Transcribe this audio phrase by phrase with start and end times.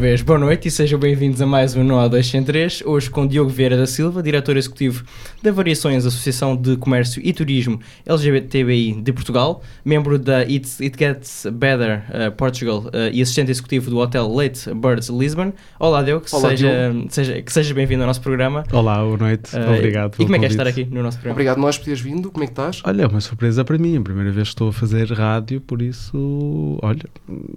[0.00, 3.76] vez, boa noite e sejam bem-vindos a mais um NOA 203, hoje com Diogo Vieira
[3.76, 5.04] da Silva, diretor executivo
[5.42, 11.46] da Variações Associação de Comércio e Turismo LGBTBI de Portugal, membro da It, It Gets
[11.52, 15.52] Better uh, Portugal uh, e assistente executivo do Hotel Late Birds Lisbon.
[15.78, 18.64] Olá Diogo, que Olá, seja, seja, que seja bem-vindo ao nosso programa.
[18.72, 20.14] Olá, boa noite, Uh, obrigado.
[20.18, 21.34] E como é que é estar aqui no nosso programa?
[21.34, 22.30] Obrigado nós por teres vindo.
[22.30, 22.82] Como é que estás?
[22.84, 25.80] Olha, é uma surpresa para mim, a primeira vez que estou a fazer rádio, por
[25.82, 27.04] isso, olha,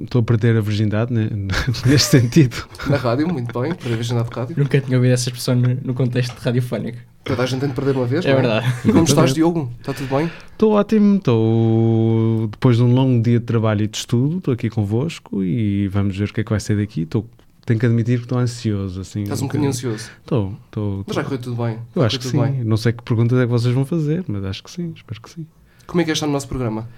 [0.02, 1.29] estou a perder a virgindade né,
[1.85, 2.55] neste sentido.
[2.88, 3.73] Na rádio, muito bem.
[3.73, 4.55] Primeira vez andar de rádio.
[4.57, 7.12] Nunca tinha ouvido essa expressão no, no contexto radiofónico.
[7.23, 8.25] Toda a gente tem de perder uma vez.
[8.25, 8.81] É não verdade.
[8.81, 9.71] Como estás, Diogo?
[9.79, 10.29] Está tudo bem?
[10.52, 14.69] Estou ótimo, estou depois de um longo dia de trabalho e de estudo, estou aqui
[14.69, 17.03] convosco e vamos ver o que é que vai ser daqui.
[17.03, 17.25] Estou,
[17.66, 18.99] tenho que admitir que estou ansioso.
[18.99, 20.11] Assim, Estás um bocadinho ansioso.
[20.21, 21.03] Estou, estou.
[21.07, 21.79] Mas já correu tudo bem.
[21.95, 22.41] Eu acho que sim.
[22.41, 22.63] bem.
[22.63, 25.29] Não sei que perguntas é que vocês vão fazer, mas acho que sim, espero que
[25.29, 25.47] sim.
[25.88, 26.89] Como é que é estar no nosso programa?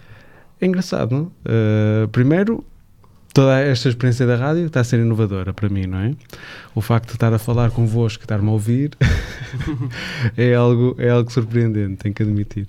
[0.60, 1.24] É engraçado, não?
[1.46, 2.64] Uh, primeiro,
[3.36, 6.14] toda esta experiência da rádio está a ser inovadora para mim, não é?
[6.74, 8.92] O facto de estar a falar convosco, estar-me a ouvir,
[10.38, 12.66] é, algo, é algo surpreendente, tenho que admitir.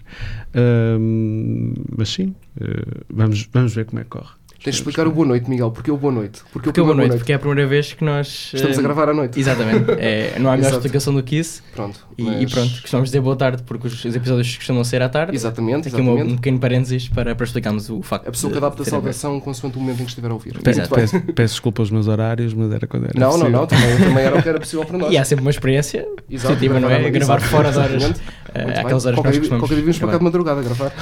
[0.53, 4.36] Um, mas sim, uh, vamos, vamos ver como é que corre.
[4.63, 5.71] Tens de explicar o boa noite, Miguel.
[5.71, 6.41] Porque o boa noite?
[6.53, 8.51] Porque, Porque o boa primeiro noite, porque é a primeira vez que nós...
[8.53, 9.39] Estamos eh, a gravar à noite.
[9.39, 9.93] Exatamente.
[9.99, 10.77] É, não há melhor Exato.
[10.79, 11.63] explicação do que isso.
[11.75, 12.05] Pronto.
[12.19, 15.09] E, mas- e pronto, costumamos dizer boa tarde porque os, os episódios costumam ser à
[15.09, 15.37] tarde.
[15.37, 16.33] Exatamente, Aqui exatamente.
[16.33, 18.27] um pequeno parênteses para, para explicarmos o facto.
[18.29, 20.59] A pessoa que adapta a saudação consoante o momento em que estiver a ouvir.
[20.59, 20.95] Pe- Exato.
[20.95, 23.51] Peço, peço desculpa aos meus horários, mas era quando era Não, não, possível.
[23.61, 23.67] não.
[23.67, 25.13] Também, também era o que era possível para nós.
[25.13, 26.09] E há sempre uma experiência
[26.43, 27.09] positiva, não é?
[27.11, 28.21] gravar- fora de horas, exatamente.
[28.55, 30.93] eh, aquelas horas que nós costumamos qualquer dia vimos para cá de madrugada a gravar.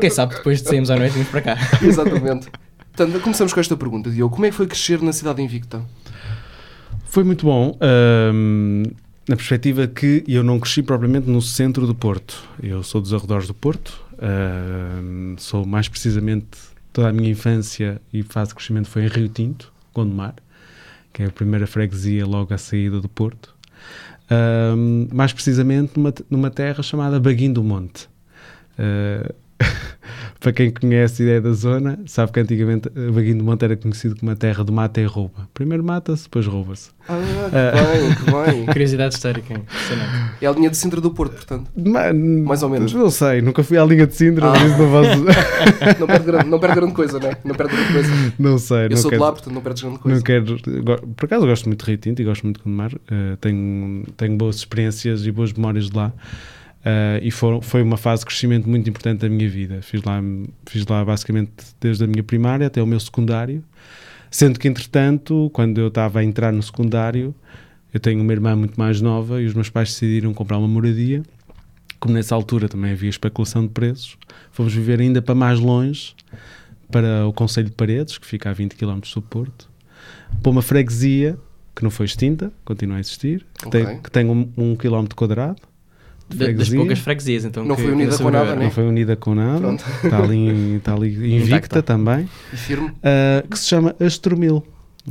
[0.00, 1.56] Quem sabe depois de sairmos à noite vimos para cá.
[1.82, 2.48] Exatamente.
[2.96, 4.34] Portanto, começamos com esta pergunta, Diogo.
[4.34, 5.84] Como é que foi crescer na cidade invicta?
[7.04, 7.78] Foi muito bom,
[9.28, 12.42] na perspectiva que eu não cresci propriamente no centro do Porto.
[12.62, 14.02] Eu sou dos arredores do Porto,
[15.36, 16.46] sou mais precisamente
[16.90, 20.34] toda a minha infância e fase de crescimento foi em Rio Tinto, Gondomar,
[21.12, 23.54] que é a primeira freguesia logo à saída do Porto.
[25.12, 28.08] Mais precisamente numa, numa terra chamada Baguinho do Monte.
[28.78, 29.34] Ah,
[30.46, 33.76] para quem conhece a ideia da zona, sabe que antigamente eh, Baguinho do Monte era
[33.76, 35.48] conhecido como a terra do mata e rouba.
[35.52, 36.90] Primeiro mata-se, depois rouba-se.
[37.08, 37.18] Ah,
[37.50, 38.66] que bem, que bem.
[38.72, 39.54] Curiosidade histórica.
[39.54, 40.34] impressionante.
[40.40, 41.68] É a linha de Sintra do Porto, portanto.
[41.76, 42.92] Ma- Mais ou menos.
[42.92, 44.52] Não sei, nunca fui à linha de Sintra, Ah.
[44.52, 45.16] por isso não posso.
[45.98, 47.36] Não perde grande, não perde grande coisa, né?
[47.44, 48.32] Não perde grande coisa.
[48.38, 50.16] não sei, Eu não sou de quero, lá, portanto não perdes grande coisa.
[50.16, 50.56] não quero.
[51.16, 52.92] Por acaso gosto muito de Rio Tinto e gosto muito de Gondomar.
[53.10, 56.12] eh, tenho, tenho boas experiências e boas memórias de lá.
[56.88, 59.82] Eh, e foram, foi uma fase de crescimento muito importante da minha vida.
[59.82, 60.22] Fiz lá,
[60.66, 63.64] fiz lá basicamente desde a minha primária até o meu secundário.
[64.30, 67.34] Sendo que, entretanto, quando eu estava a entrar no secundário,
[67.92, 71.24] eu tenho uma irmã muito mais nova e os meus pais decidiram comprar uma moradia.
[71.98, 74.16] Como nessa altura também havia especulação de preços,
[74.52, 76.14] fomos viver ainda para mais longe,
[76.88, 79.68] para o Conselho de Paredes, que fica a 20 km do Porto,
[80.40, 81.36] para uma freguesia
[81.74, 83.84] que não foi extinta, continua a existir, que Ok.
[83.84, 85.60] tem, que tem um, um quilómetro quadrado.
[86.28, 86.78] Da- das freguesia.
[86.78, 87.64] poucas freguesias, então.
[87.64, 88.64] Não que- foi unida com nada, né?
[88.64, 92.88] Não foi unida com nada, está ali, está ali invicta também, E firme.
[92.88, 94.62] uh, que se chama Astromil.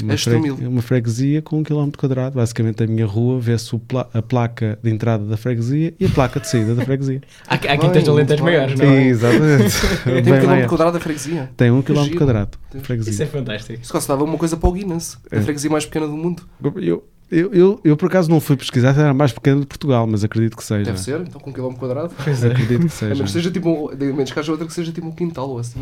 [0.04, 0.56] Uma, Astromil.
[0.58, 2.36] fregue- uma freguesia com um quilómetro quadrado.
[2.36, 6.38] Basicamente, a minha rua vê-se pla- a placa de entrada da freguesia e a placa
[6.38, 7.22] de saída da freguesia.
[7.48, 8.42] Há, há quintas de bem.
[8.44, 9.08] maiores, não é?
[9.08, 9.74] Exatamente.
[10.04, 10.68] Tem um quilómetro maior.
[10.68, 11.50] quadrado da freguesia.
[11.56, 12.26] Tem um quilómetro giro.
[12.26, 13.28] quadrado de Isso é freguesia.
[13.28, 13.80] fantástico.
[13.82, 15.18] Isso quase dava uma coisa para o Guinness.
[15.32, 15.42] A É.
[15.42, 16.44] freguesia mais pequena do mundo.
[16.76, 19.66] Eu, eu, eu, eu, por acaso, não fui pesquisar se era a mais pequena de
[19.66, 20.86] Portugal, mas acredito que seja.
[20.86, 22.14] Deve ser, então com um quilómetro quadrado.
[22.24, 22.52] Pois é.
[22.52, 23.16] Acredito que A seja.
[23.16, 25.60] menos que seja tipo um, menos que haja outra que seja tipo um quintal ou
[25.60, 25.82] assim.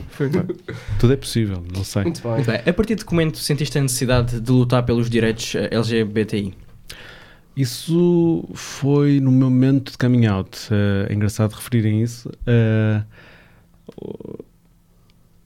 [1.00, 2.04] Tudo é possível, não sei.
[2.04, 2.32] Muito bem.
[2.32, 2.62] Muito bem.
[2.66, 6.54] A partir de que momento sentiste a necessidade de lutar pelos direitos eh, LGBTI?
[7.56, 10.58] Isso foi no meu momento de coming out.
[10.72, 12.32] Eh, é engraçado referirem isso.
[12.48, 13.04] Eh,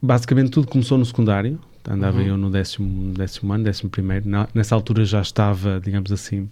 [0.01, 1.59] basicamente tudo começou no secundário.
[1.87, 2.25] Andava Uhum.
[2.25, 4.27] eu no décimo, décimo ano, décimo primeiro.
[4.27, 6.49] Na- nessa altura já estava, digamos assim,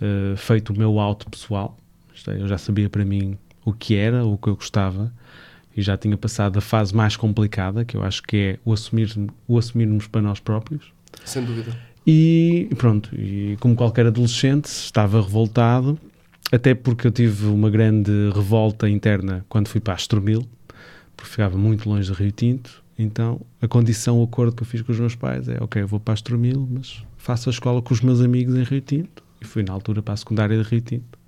[0.00, 1.78] eh, feito o meu auto pessoal.
[2.26, 5.12] É, Eu já sabia para mim o que era, o que eu gostava.
[5.76, 9.14] E já tinha passado a fase mais complicada, que eu acho que é o, assumir,
[9.46, 10.90] o assumirmos para nós próprios.
[11.24, 11.70] Sem dúvida.
[12.06, 15.98] E pronto, e como qualquer adolescente, estava revoltado,
[16.50, 20.48] até porque eu tive uma grande revolta interna quando fui para Astromil,
[21.16, 22.82] porque ficava muito longe de Rio Tinto.
[22.98, 25.88] Então, a condição, o acordo que eu fiz com os meus pais é: ok, eu
[25.88, 29.22] vou para Astromil, mas faço a escola com os meus amigos em Rio Tinto.
[29.40, 31.18] E fui na altura para a secundária de Rio Tinto.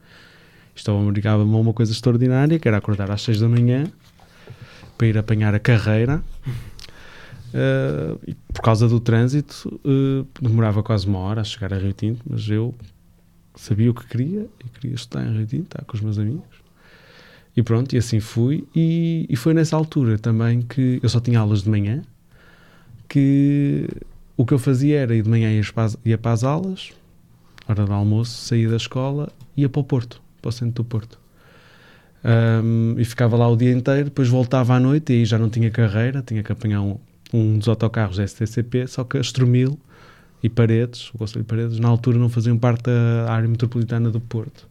[0.74, 3.84] Isto obrigava-me a uma coisa extraordinária, que era acordar às 6 da manhã
[4.96, 6.22] para ir apanhar a carreira.
[7.48, 11.92] Uh, e por causa do trânsito, uh, demorava quase uma hora a chegar a Rio
[11.92, 12.74] Tinto, mas eu
[13.54, 16.57] sabia o que queria e queria estar em Rio Tinto, estar com os meus amigos.
[17.58, 18.64] E pronto, e assim fui.
[18.72, 22.02] E, e foi nessa altura também que eu só tinha aulas de manhã,
[23.08, 23.88] que
[24.36, 26.92] o que eu fazia era ir de manhã ia para ia para as aulas,
[27.66, 31.18] hora do almoço, saía da escola, ia para o Porto, para o centro do Porto.
[32.24, 35.50] Um, e ficava lá o dia inteiro, depois voltava à noite e aí já não
[35.50, 36.96] tinha carreira, tinha que apanhar um,
[37.34, 39.76] um dos autocarros STCP, só que a Estormil
[40.40, 44.20] e Paredes, o Conselho de Paredes, na altura não faziam parte da área metropolitana do
[44.20, 44.68] Porto.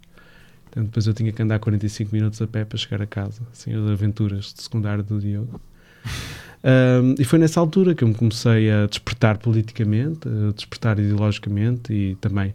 [0.69, 3.73] Então depois eu tinha que andar 45 minutos a pé para chegar a casa, assim,
[3.73, 5.59] as aventuras de secundário do Diogo.
[6.63, 11.93] Um, e foi nessa altura que eu me comecei a despertar politicamente, a despertar ideologicamente
[11.93, 12.53] e também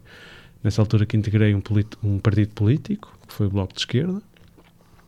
[0.63, 1.61] nessa altura que integrei um,
[2.03, 4.21] um partido político, que foi o Bloco de Esquerda,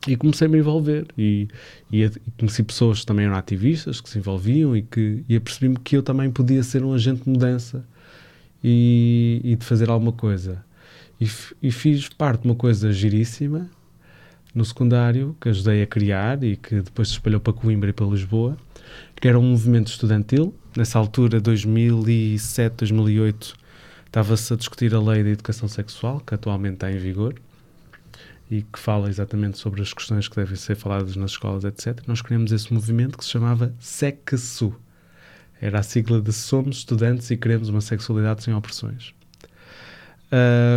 [0.07, 1.47] e comecei a me envolver e,
[1.91, 5.77] e, e, conheci pessoas que também eram ativistas, que se envolviam e que e apercebi-me
[5.77, 7.83] que eu também podia ser um agente de mudança
[8.63, 10.63] e, e de fazer alguma coisa.
[11.19, 11.29] E,
[11.61, 13.69] e, fiz parte de uma coisa giríssima
[14.53, 18.05] no secundário que ajudei a criar e que depois se espalhou para Coimbra e para
[18.05, 18.57] Lisboa,
[19.15, 20.53] que era um movimento estudantil.
[20.75, 23.55] Nessa altura, 2007, 2008,
[24.05, 27.35] estava-se a discutir a lei da educação sexual, que atualmente está em vigor
[28.49, 32.01] e que fala exatamente sobre as questões que devem ser faladas nas escolas, etc.
[32.07, 34.75] Nós criamos esse movimento que se chamava SECSU.
[35.59, 39.13] Era a sigla de Somos Estudantes e Queremos uma Sexualidade Sem Opressões.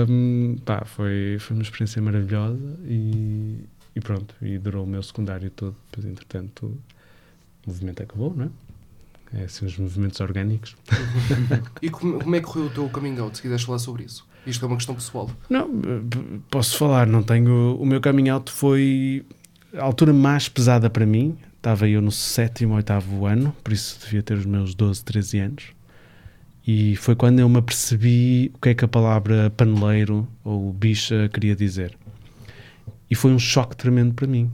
[0.08, 3.64] Um, pá, foi, foi uma experiência maravilhosa e,
[3.96, 5.74] e, pronto, e durou o meu secundário todo.
[5.90, 9.40] Depois, entretanto, o movimento acabou, não é?
[9.40, 10.76] É assim, os movimentos orgânicos.
[11.82, 13.36] e como, como, é que correu o teu coming out?
[13.36, 14.26] Se quiseres falar sobre isso.
[14.46, 15.30] Isto é uma questão pessoal.
[15.50, 15.68] Não,
[16.50, 17.76] posso falar, não tenho.
[17.78, 19.26] O meu coming out foi
[19.76, 21.36] a altura mais pesada para mim.
[21.56, 25.64] Estava eu no sétimo, oitavo ano, por isso devia ter os meus 12, 13 anos.
[26.70, 31.26] E foi quando eu me apercebi o que é que a palavra paneleiro ou bicha
[31.32, 31.96] queria dizer.
[33.10, 34.50] E foi um choque tremendo para mim.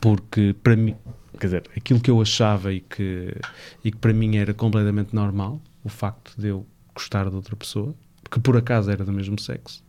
[0.00, 0.96] Porque para mim,
[1.38, 3.36] quer dizer, aquilo que eu achava e que,
[3.84, 7.94] e que para mim era completamente normal, o facto de eu gostar de outra pessoa,
[8.28, 9.84] que por acaso era do mesmo sexo,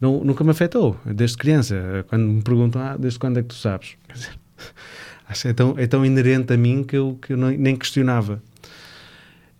[0.00, 2.06] não, nunca me afetou, desde criança.
[2.08, 3.96] Quando me perguntam, ah, desde quando é que tu sabes?
[4.06, 4.38] Quer dizer,
[5.28, 7.74] acho que é tão, é tão inerente a mim que eu, que eu não, nem
[7.74, 8.40] questionava.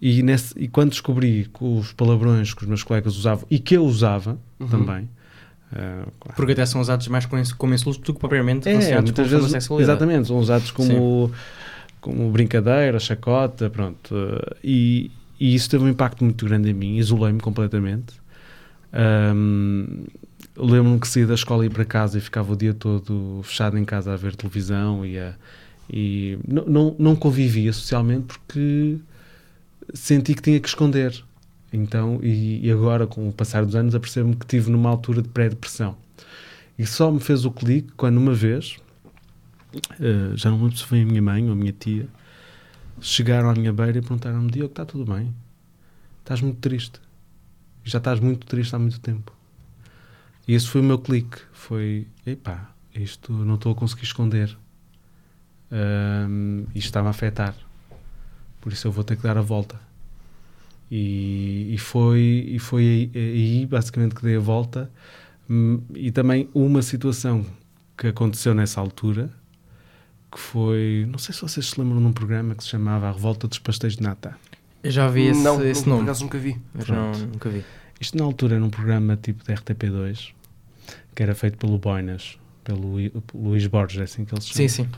[0.01, 3.77] E, nesse, e quando descobri que os palavrões que os meus colegas usavam e que
[3.77, 4.69] eu usava uhum.
[4.69, 5.09] também,
[5.71, 6.35] Uh, claro.
[6.35, 9.71] Porque até são usados mais como, insultos do que propriamente é, muitas vezes.
[9.79, 11.31] Exatamente, são usados como,
[12.01, 14.13] como brincadeira, chacota, pronto.
[14.13, 18.15] Uh, e, e isso teve um impacto muito grande em mim, isolei-me completamente.
[18.93, 20.07] Um,
[20.57, 23.79] Lembro-me que saía da escola e ia para casa e ficava o dia todo fechado
[23.79, 25.35] em casa a ver televisão e, a,
[25.89, 28.99] e não, não, não convivia socialmente porque
[29.95, 31.25] senti que tinha que esconder.
[31.73, 35.29] Então, e, e agora, com o passar dos anos, apercebo-me que tive numa altura de
[35.29, 35.97] pré-depressão.
[36.79, 38.79] E só me fez o clique quando uma vez,
[39.75, 42.09] uh, já não lembro se foi a minha mãe ou a minha tia,
[43.01, 45.35] chegaram à minha beira e perguntaram-me: Diogo, está tudo bem?
[46.21, 47.01] Estás muito triste.
[47.85, 49.33] Já estás muito triste há muito tempo.
[50.47, 51.39] E esse foi o meu clique.
[51.53, 54.57] Foi: epá, isto não estou a conseguir esconder.
[55.71, 57.55] Um, isto está-me a afetar.
[58.61, 59.81] Por isso eu vou ter que dar a volta.
[60.91, 64.91] E, e foi, e foi aí, aí, basicamente que dei a volta.
[65.49, 67.45] Hum, e também uma situação
[67.97, 69.31] que aconteceu nessa altura
[70.31, 71.07] que foi.
[71.11, 73.59] Não sei se vocês se lembram de um programa que se chamava A Revolta dos
[73.59, 74.37] Pastéis de Nata.
[74.83, 76.05] Eu já vi esse, não, esse não, nome.
[76.05, 76.61] Por acaso nunca vi.
[76.89, 77.65] Não, nunca vi.
[78.01, 80.33] Isto na altura era um programa tipo da RTP2
[81.15, 82.97] que era feito pelo Boinas, pelo
[83.35, 84.69] Luís Borges, é assim que ele se chama.
[84.69, 84.89] Sim, sim.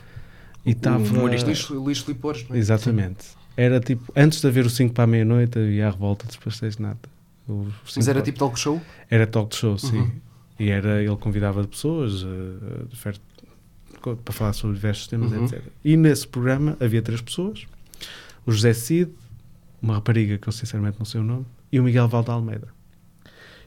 [0.65, 0.97] E estava.
[0.97, 2.59] Luís, Luís Filipe Borges, não é?
[2.59, 3.25] Exatamente.
[3.25, 3.37] Sim.
[3.55, 6.75] Era tipo, antes de haver o 5 para a meia-noite, havia a revolta dos pastéis
[6.75, 7.09] de nata.
[7.95, 8.81] Mas era tipo talk show?
[9.09, 9.97] Era talk show, sim.
[9.97, 10.11] Uhum.
[10.59, 12.87] E era, ele convidava pessoas uh,
[14.23, 15.45] para falar sobre diversos temas, uhum.
[15.45, 15.61] etc.
[15.83, 17.65] E nesse programa havia três pessoas:
[18.45, 19.11] o José Cid,
[19.81, 22.67] uma rapariga que eu sinceramente não sei o nome, e o Miguel Valde Almeida.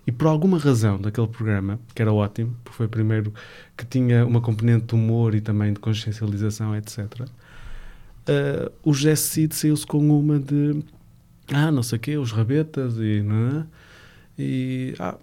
[0.06, 3.34] E por alguma razão daquele programa, que era ótimo, porque foi o primeiro
[3.76, 7.28] que tinha uma componente de humor e também de consciencialização, etc.,
[8.28, 10.82] uh, o José Cid saiu-se com uma de
[11.52, 13.22] ah, não sei o quê, os rabetas e.
[13.22, 13.66] Não é?
[14.38, 14.94] E.
[14.98, 15.16] Ah,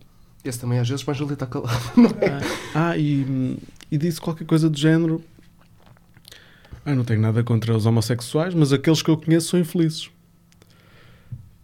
[0.44, 1.74] esse também às vezes mais ali está calado.
[2.76, 3.58] Ah, ah, e,
[3.92, 5.24] e disse qualquer coisa do género.
[6.86, 10.10] Ah, não tenho nada contra os homossexuais, mas aqueles que eu conheço são infelizes.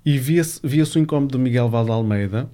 [0.05, 2.49] E via-se via o incómodo do Miguel Valde Almeida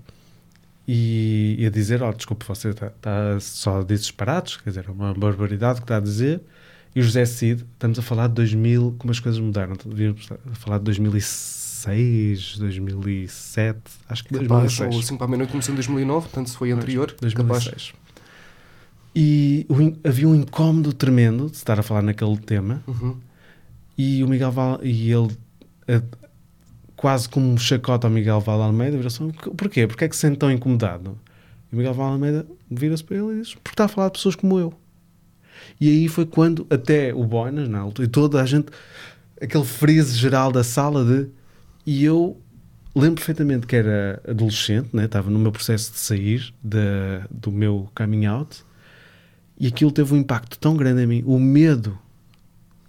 [0.87, 4.91] e, e a dizer: oh, desculpe, você está tá só a dizer quer dizer, é
[4.91, 6.41] uma barbaridade que está a dizer.
[6.95, 10.55] E o José Cid, estamos a falar de 2000, como as coisas mudaram, devíamos a
[10.55, 14.95] falar de 2006, 2007, acho que 2006.
[14.95, 17.63] O 5 para a meia-noite começou em 2009, portanto se foi anterior, 2006.
[17.65, 17.93] Capaz.
[19.13, 22.81] E o, havia um incómodo tremendo de estar a falar naquele tema.
[22.87, 23.17] Uhum.
[23.97, 25.37] E o Miguel Val, e ele
[25.89, 26.01] a,
[26.95, 29.85] quase como um chacota ao Miguel Val Almeida, vira assim, porquê?
[29.85, 31.19] Porquê é que se sente tão incomodado?
[31.69, 34.13] E o Miguel Val Almeida vira-se para ele e diz, porque está a falar de
[34.13, 34.73] pessoas como eu.
[35.79, 38.67] E aí foi quando até o Boinas, na altura, e toda a gente,
[39.41, 41.27] aquele freeze geral da sala de...
[41.85, 42.39] E eu
[42.95, 45.05] lembro perfeitamente que era adolescente, né?
[45.05, 48.63] estava no meu processo de sair da, do meu coming out,
[49.59, 51.97] e aquilo teve um impacto tão grande em mim, o medo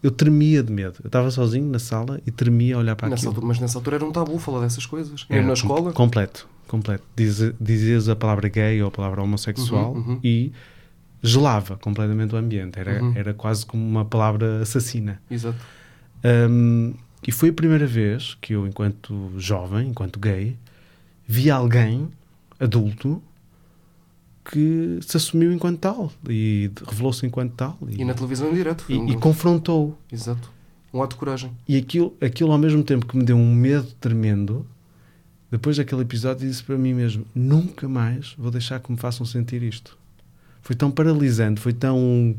[0.06, 1.00] eu tremia de medo.
[1.02, 3.30] Eu estava sozinho na sala e tremia a olhar para nessa aquilo.
[3.30, 5.26] Altura, mas nessa altura era um tabu falar dessas coisas.
[5.28, 5.92] Era na escola.
[5.92, 7.02] Completo, completo.
[7.16, 10.20] Diz, dizias a palavra gay ou a palavra homossexual Uhum, uhum.
[10.22, 10.52] e
[11.26, 12.78] gelava completamente o ambiente.
[12.78, 13.12] Era, Uhum.
[13.16, 15.20] era quase como uma palavra assassina.
[15.30, 15.58] Exato.
[16.24, 16.94] Um,
[17.26, 20.56] e foi a primeira vez que eu, enquanto jovem, enquanto gay,
[21.26, 22.08] vi alguém
[22.58, 23.22] adulto
[24.50, 28.84] que se assumiu enquanto tal e revelou-se enquanto tal e, E na televisão em direto.
[28.88, 29.98] e- um- e confrontou.
[30.10, 30.50] Exato.
[30.94, 31.50] Um ato de coragem.
[31.68, 34.64] E aquilo, aquilo, ao mesmo tempo que me deu um medo tremendo,
[35.50, 39.62] depois daquele episódio, disse para mim mesmo: nunca mais vou deixar que me façam sentir
[39.62, 39.98] isto.
[40.66, 42.34] Foi tão paralisante, foi tão.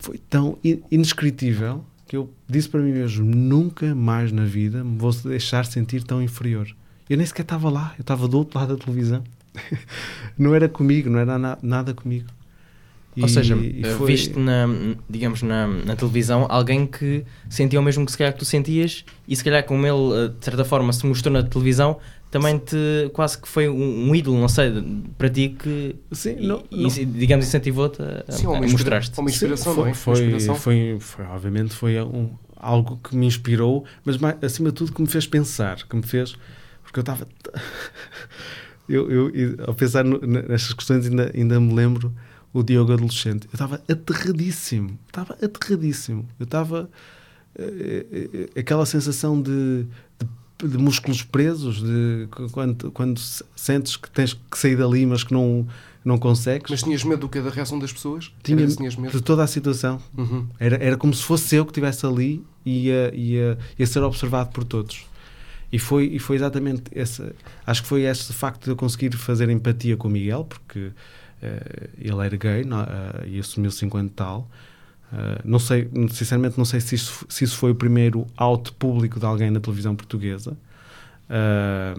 [0.00, 4.96] Foi tão in- indescritível que eu disse para mim mesmo: nunca mais na vida me
[4.96, 6.74] vou deixar sentir tão inferior.
[7.10, 9.22] Eu nem sequer estava lá, eu estava do outro lado da televisão.
[10.38, 12.28] não era comigo, não era na- nada comigo.
[13.20, 14.66] Ou E- seja, e eh, foi- viste na,
[15.10, 19.04] digamos, na, na televisão alguém que sentia o mesmo que se calhar que tu sentias
[19.28, 21.98] e se calhar como ele, eh, de certa forma, se mostrou na televisão,
[22.32, 22.76] também te
[23.12, 24.72] quase que foi um, um ídolo, não sei,
[25.16, 29.20] para ti que, Sim, e- não- e, não- digamos, incentivou-te a, Sim, a inspira- mostrar-te.
[29.20, 29.94] uma inspiração, Sim, não é?
[29.94, 30.54] foi, Uma foi, inspiração.
[30.56, 35.00] foi, foi, obviamente foi um, algo que me inspirou, mas mais, acima de tudo que
[35.02, 36.34] me fez pensar, que me fez,
[36.82, 37.28] porque eu estava
[38.88, 42.12] eu, eu, ao pensar no- nestas questões ainda, ainda me lembro
[42.52, 46.90] o Diogo adolescente, eu estava aterradíssimo, estava aterradíssimo, eu estava
[47.58, 48.06] eh,
[48.54, 49.86] eh, aquela sensação de,
[50.68, 55.32] de, músculos presos, de quando, quando se- sentes que tens que sair dali, mas que
[55.32, 55.66] não,
[56.04, 56.70] não consegues.
[56.70, 58.32] Mas tinhas medo do que Da reação das pessoas?
[58.42, 59.10] Tinha medo?
[59.12, 60.00] de toda a situação.
[60.16, 60.46] Uhum.
[60.58, 64.50] Era, era como se fosse eu que estivesse ali e ia, ia, ia ser observado
[64.50, 65.04] por todos.
[65.72, 67.22] E foi, e foi exatamente esse.
[67.66, 70.90] Acho que foi esse facto de eu conseguir fazer empatia com o Miguel, porque
[71.42, 74.50] eh, ele era gay não, eh, e assumiu-se enquanto tal.
[75.12, 79.20] Eh, não sei, sinceramente, não sei se isso, se isso foi o primeiro out público
[79.20, 80.56] de alguém na televisão portuguesa.
[81.28, 81.94] Eh,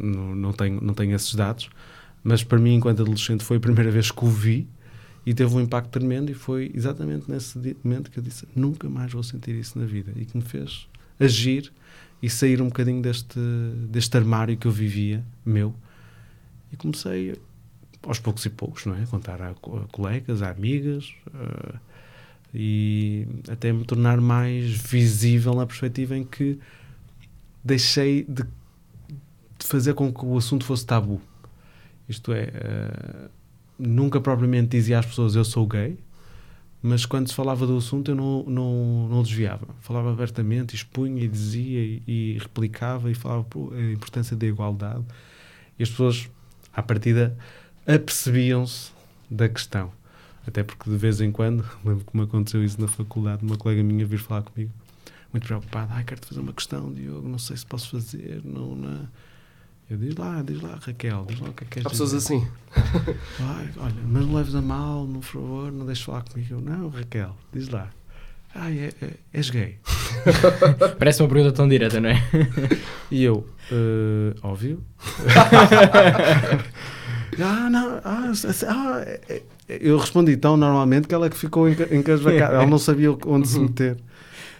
[0.00, 1.70] não, não, tenho, não tenho esses dados.
[2.22, 4.68] Mas para mim, enquanto adolescente, foi a primeira vez que o vi
[5.24, 6.30] e teve um impacto tremendo.
[6.30, 10.12] E foi exatamente nesse momento que eu disse: nunca mais vou sentir isso na vida.
[10.16, 10.86] E que me fez
[11.18, 11.72] agir
[12.22, 13.40] e sair um bocadinho deste,
[13.88, 15.74] deste armário que eu vivia, meu.
[16.72, 17.34] E comecei
[18.02, 19.06] aos poucos e poucos, não é?
[19.06, 19.54] Contar a, a
[19.90, 21.14] colegas, a amigas.
[21.34, 21.89] eh,
[22.54, 26.58] e até me tornar mais visível na perspectiva em que
[27.62, 31.20] deixei de, de fazer com que o assunto fosse tabu.
[32.08, 33.28] Isto é, eh,
[33.78, 35.96] nunca propriamente dizia às pessoas eu sou gay,
[36.82, 39.68] mas quando se falava do assunto eu não, não, não desviava.
[39.80, 45.04] Falava abertamente, expunha e dizia e, e replicava e falava pô, a importância da igualdade.
[45.78, 46.28] E as pessoas,
[46.72, 47.36] à partida,
[47.86, 48.90] apercebiam-se
[49.30, 49.92] da questão.
[50.46, 53.82] Até porque de vez em quando, lembro que me aconteceu isso na faculdade, uma colega
[53.82, 54.72] minha vir falar comigo,
[55.32, 59.08] muito preocupada, ai, quero-te fazer uma questão, Diogo, não sei se posso fazer, não, não.
[59.88, 62.10] Eu diz lá, diz lá, Raquel, diz lá o que é que queres Há pessoas
[62.12, 62.48] dizer." assim.
[63.40, 66.54] Ai, olha, mas não leves a mal, por favor, não deixes falar comigo.
[66.54, 67.90] Eu, não, Raquel, diz lá.
[68.54, 69.78] Ai, é, é- és gay.
[70.98, 72.20] Parece uma pergunta tão direta, não é?
[73.10, 74.82] E eu, "Eh, óbvio.
[77.38, 78.32] Ah, não, ah,
[78.68, 82.54] ah, é- é- eu respondi tão normalmente que ela que ficou enca- encasbacada.
[82.56, 83.96] Ela não sabia onde se meter.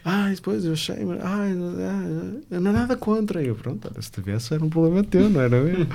[0.04, 3.42] Ah, e depois eu achei, mas, ai, ah, não é nada contra.
[3.42, 5.86] Eu, pronto, se tivesse era um problema teu, não era meu.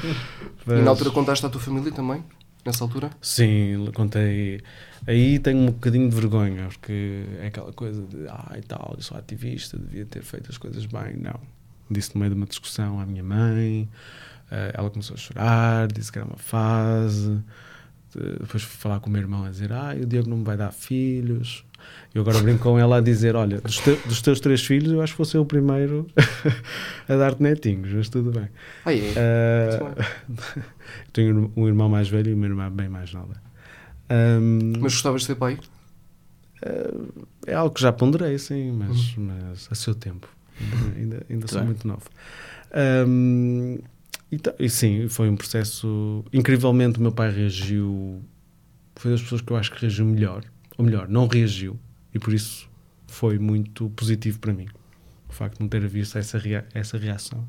[0.68, 2.24] E na altura contaste à tua família também?
[2.66, 3.12] Nessa altura?
[3.22, 4.60] Sim, contei.
[5.08, 9.04] Aí tenho um bocadinho de vergonha, porque é aquela coisa de, ah, e tal, eu
[9.04, 11.16] sou ativista, devia ter feito as coisas bem.
[11.22, 11.40] Não.
[11.90, 13.88] Disse no meio de uma discussão à minha mãe,
[14.50, 17.40] ela começou a chorar, disse que era uma fase.
[18.16, 20.44] De- Depois fui falar com o meu irmão a dizer, ah, o Diego não me
[20.44, 21.66] vai dar filhos.
[22.14, 25.02] Eu agora brinco com ela a dizer, olha, dos, te- dos teus três filhos, eu
[25.02, 26.08] acho que vou ser o primeiro
[27.10, 28.50] a dar-te netinhos, mas tudo bem.
[28.86, 29.14] Ah, é?
[29.16, 30.64] Eh, Muito bem.
[31.14, 33.36] tenho um irmão mais velho e uma irmã bem mais nova.
[34.10, 35.60] Ahm, Mas gostavas de ser pai?
[37.46, 40.28] é algo que já ponderei, sim, mas, mas a seu tempo.
[40.96, 41.66] ainda ainda sou bem.
[41.68, 42.04] muito novo.
[42.74, 43.78] Ahm,
[44.36, 46.24] e, ta- e sim, foi um processo.
[46.34, 48.22] Incrivelmente, o meu pai reagiu.
[48.96, 50.44] Foi das pessoas que eu acho que reagiu melhor.
[50.78, 51.80] Ou melhor, não reagiu.
[52.14, 52.70] E por isso
[53.08, 54.68] foi muito positivo para mim.
[55.30, 57.46] facto de não ter visto essa, rea essa reação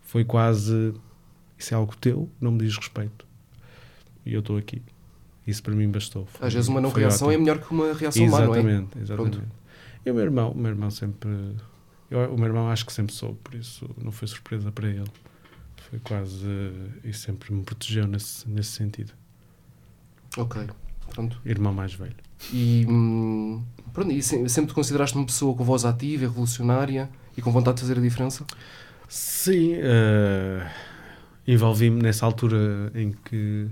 [0.00, 0.92] foi quase
[1.56, 3.24] isso é algo teu, não me diz respeito.
[4.26, 4.82] E eu estou aqui.
[5.46, 6.26] Isso para mim bastou.
[6.26, 7.40] Foi, Às vezes uma não reação ótimo.
[7.42, 8.58] é melhor que uma reação má, não é?
[8.58, 9.40] Exatamente, exatamente.
[10.04, 11.28] E o meu irmão, o meu irmão sempre.
[12.10, 15.04] Eu, o meu irmão acho que sempre soube, por isso não foi surpresa para ele.
[15.92, 16.46] Foi quase.
[17.04, 19.12] E sempre me protegeu nesse, nesse sentido.
[20.38, 20.66] Ok,
[21.10, 21.38] pronto.
[21.44, 22.16] Irmão mais velho.
[22.50, 27.52] E, hum, pronto, e sempre te consideraste uma pessoa com voz ativa, revolucionária e com
[27.52, 28.46] vontade de fazer a diferença?
[29.06, 29.74] Sim.
[29.74, 30.66] Uh,
[31.46, 33.68] Envolvi-me nessa altura em que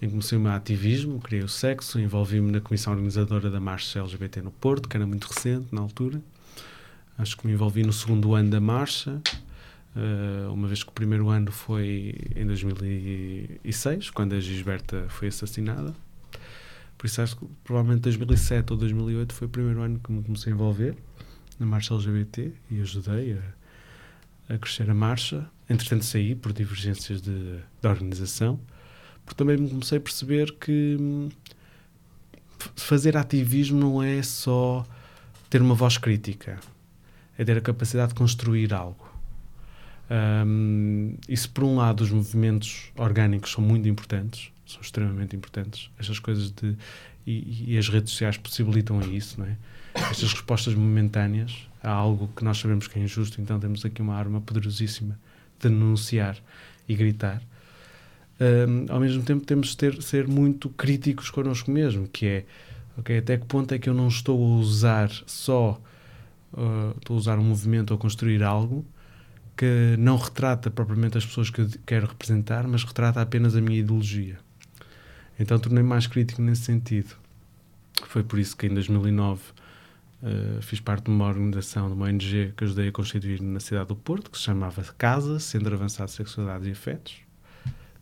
[0.00, 4.40] em comecei o meu ativismo, criei o sexo, envolvi-me na comissão organizadora da Marcha LGBT
[4.40, 6.22] no Porto, que era muito recente na altura.
[7.18, 9.20] Acho que me envolvi no segundo ano da marcha,
[9.96, 15.94] uh, uma vez que o primeiro ano foi em 2006, quando a Gisberta foi assassinada.
[16.96, 20.52] Por isso acho que provavelmente 2007 ou 2008 foi o primeiro ano que me comecei
[20.52, 20.96] a envolver
[21.58, 23.38] na marcha LGBT e ajudei
[24.48, 25.48] a, a crescer a marcha.
[25.68, 28.58] Entretanto saí por divergências de, de organização
[29.26, 31.28] porque também me comecei a perceber que hum,
[32.76, 34.86] fazer ativismo não é só
[35.50, 36.60] ter uma voz crítica,
[37.36, 39.05] é ter a capacidade de construir algo.
[40.10, 45.90] Um, isso, por um lado, os movimentos orgânicos são muito importantes, são extremamente importantes.
[45.98, 46.76] Estas coisas de.
[47.26, 49.56] E, e as redes sociais possibilitam isso, não é?
[49.94, 54.14] Estas respostas momentâneas a algo que nós sabemos que é injusto, então temos aqui uma
[54.14, 55.18] arma poderosíssima
[55.58, 56.36] de denunciar
[56.88, 57.42] e gritar
[58.40, 62.44] um, ao mesmo tempo temos de ter, ser muito críticos connosco mesmo, que é
[62.98, 65.80] okay, até que ponto é que eu não estou a usar só
[66.52, 68.84] uh, estou a usar um movimento ou construir algo
[69.56, 73.80] que não retrata propriamente as pessoas que eu quero representar, mas retrata apenas a minha
[73.80, 74.38] ideologia.
[75.38, 77.14] Então tornei-me mais crítico nesse sentido.
[78.04, 79.40] Foi por isso que em 2009
[80.22, 83.88] uh, fiz parte de uma organização, de uma ONG que ajudei a constituir na cidade
[83.88, 87.26] do Porto, que se chamava CASA, Centro Avançado de Sexualidade e Afetos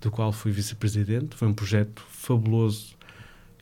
[0.04, 1.34] do qual fui vice-presidente.
[1.34, 2.94] Foi um projeto fabuloso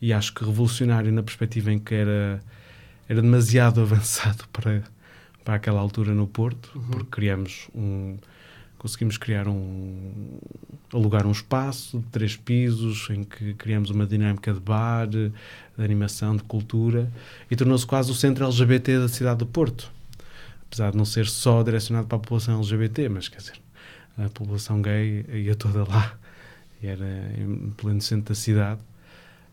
[0.01, 2.43] e acho que revolucionário na perspectiva em que era,
[3.09, 4.83] era demasiado avançado para,
[5.45, 6.83] para aquela altura no Porto, uhum.
[6.91, 8.17] porque criamos um.
[8.79, 10.39] Conseguimos criar um.
[10.93, 15.33] alugar um espaço de três pisos em que criamos uma dinâmica de bar, de
[15.79, 17.11] animação, de cultura
[17.51, 19.91] e tornou-se quase o centro LGBT da cidade do Porto.
[20.67, 23.61] Apesar de não ser só direcionado para a população LGBT, mas quer dizer,
[24.19, 26.17] a população gay ia toda lá
[26.83, 28.81] era em pleno centro da cidade.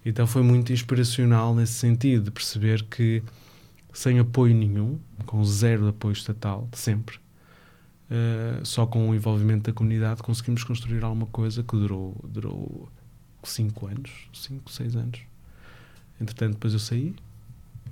[0.06, 3.22] Então foi muito inspiracional nesse sentido, de perceber que
[3.94, 7.18] sem apoio nenhum, com zero apoio estatal, sempre,
[8.10, 12.90] uh, só com o envolvimento da comunidade, conseguimos construir alguma coisa que durou, durou
[13.44, 15.20] cinco anos, cinco, seis anos.
[16.20, 17.16] Entretanto, depois eu saí,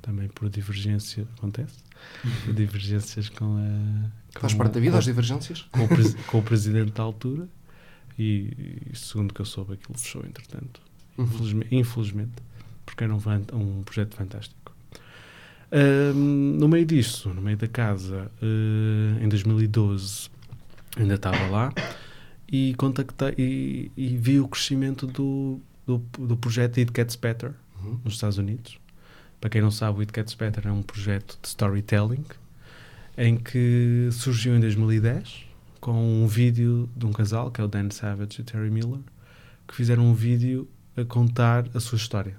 [0.01, 1.77] também por divergência, acontece,
[2.45, 4.09] por divergências com a.
[4.33, 5.61] Com Faz parte da vida, com, as divergências?
[5.71, 7.47] Com o, com o presidente da altura
[8.17, 10.81] e, e, segundo que eu soube, aquilo fechou, entretanto.
[11.17, 11.25] Uhum.
[11.25, 12.43] Infelizmente, infelizmente,
[12.85, 13.19] porque era um,
[13.53, 14.66] um projeto fantástico.
[15.71, 20.29] Um, no meio disso, no meio da casa, uh, em 2012,
[20.97, 21.73] ainda estava lá
[22.49, 27.51] e contactei e, e, vi o crescimento do, do, do projeto It Gets Better
[27.83, 27.99] uhum.
[28.03, 28.79] nos Estados Unidos.
[29.41, 32.25] Para quem não sabe, o It Gets Better é um projeto de storytelling
[33.17, 35.45] em que surgiu em 2010
[35.81, 38.99] com um vídeo de um casal, que é o Dan Savage e Terry Miller,
[39.67, 42.35] que fizeram um vídeo a contar a sua história.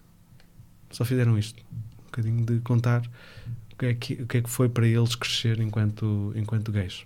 [0.91, 1.63] Só fizeram isto.
[2.09, 3.03] Um bocadinho de contar
[3.73, 7.05] o que é que, o que, é que foi para eles crescer enquanto, enquanto gays.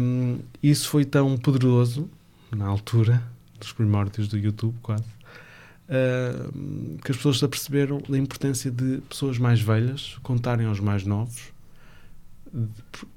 [0.00, 2.08] Um, isso foi tão poderoso,
[2.54, 3.22] na altura,
[3.58, 5.04] dos primórdios do YouTube, quase,
[5.88, 11.04] uh, que as pessoas se aperceberam da importância de pessoas mais velhas contarem aos mais
[11.04, 11.52] novos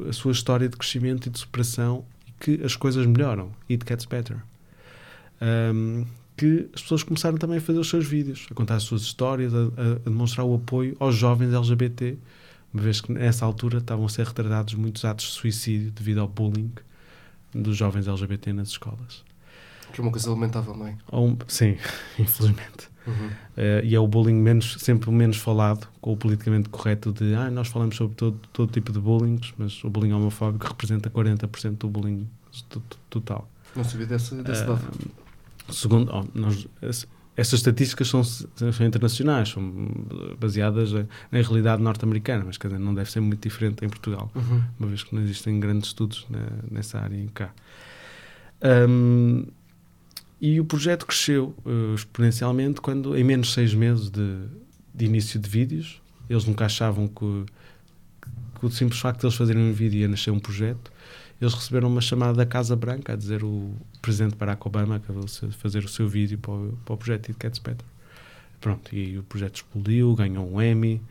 [0.08, 2.06] a sua história de crescimento e de superação
[2.40, 3.52] que as coisas melhoram.
[3.70, 4.38] It gets better.
[5.42, 6.06] Um,
[6.36, 9.54] que as pessoas começaram também a fazer os seus vídeos, a contar as suas histórias,
[9.54, 12.18] a, a, demonstrar o apoio aos jovens LGBT,
[12.74, 16.28] uma vez que nessa altura estavam a ser retratados muitos atos de suicídio devido ao
[16.28, 16.72] bullying
[17.54, 19.24] dos jovens LGBT nas escolas.
[19.94, 20.98] Que é uma coisa lamentável, não é?
[21.14, 21.78] Um, sim,
[22.20, 22.90] infelizmente.
[23.08, 23.28] Uhum.
[23.28, 27.50] Uh, e é o bullying menos, sempre menos falado, com o politicamente correto de ah,
[27.50, 31.88] nós falamos sobre todo, todo tipo de bullying, mas o bullying homofóbico representa 40% do
[31.88, 32.28] bullying
[33.10, 33.48] total.
[33.74, 34.82] Não sabia desse, desse uh, dado.
[35.70, 36.68] Segundo, oh, nós,
[37.38, 39.90] essas estatísticas são, são, internacionais, são
[40.40, 44.64] baseadas na realidade norte-americana, mas dizer, não deve ser muito diferente em Portugal, uhum.
[44.80, 47.54] uma vez que não existem grandes estudos na, nessa área em cá.
[48.90, 49.46] Um,
[50.40, 54.38] e o projeto cresceu uh, exponencialmente quando, em menos de seis meses de,
[54.94, 57.46] de início de vídeos, eles nunca achavam que,
[58.60, 60.92] que o simples facto de eles fazerem um vídeo e nascer um projeto,
[61.40, 65.52] eles receberam uma chamada da Casa Branca a dizer o presidente Barack Obama acabou de
[65.52, 67.86] fazer o seu vídeo para o, para o projeto Gets Better.
[68.62, 71.02] Pronto, e o projeto explodiu, ganhou um Emmy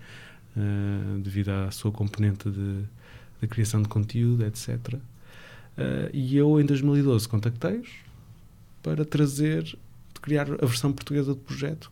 [0.57, 2.83] uh, devido à sua componente de,
[3.41, 4.95] de criação de conteúdo, etc.
[4.95, 5.01] Uh,
[6.13, 7.89] e eu, em 2012, contactei-os
[8.83, 9.77] para trazer,
[10.23, 11.91] criar a versão portuguesa do projeto,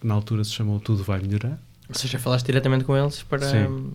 [0.00, 1.58] que na altura se chamou Tudo Vai Melhorar.
[1.88, 3.92] Ou seja, falaste diretamente com eles para, Sim,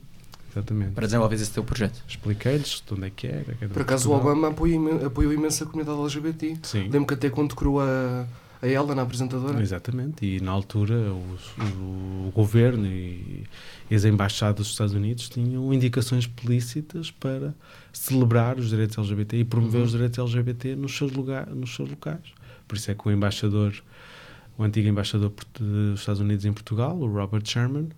[0.56, 0.92] exatamente.
[0.92, 2.02] para desenvolver esse teu projeto.
[2.08, 3.44] Expliquei-lhes de onde é que era.
[3.56, 4.16] que era Por acaso o.
[4.16, 6.58] Obama apoiou, apoiou imenso a comunidade LGBT.
[6.64, 6.84] Sim.
[6.90, 8.26] Lembro que até quando decorou a,
[8.62, 9.62] a Ellen, a apresentadora.
[9.62, 13.44] Exatamente, e na altura os- o, o governo e,
[13.92, 17.54] e as embaixadas dos Estados Unidos tinham indicações explícitas para
[17.94, 19.86] celebrar os direitos LGBT e promover Uhum.
[19.86, 22.22] os direitos LGBT nos seus, lugar, nos seus locais.
[22.68, 23.74] Por isso é que o embaixador,
[24.58, 27.90] o antigo embaixador dos Estados Unidos em Portugal, o Robert Sherman,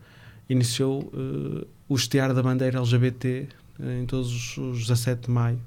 [0.49, 3.47] iniciou eh, o estear da bandeira LGBT
[3.80, 5.60] em todos os, os 17 de maio,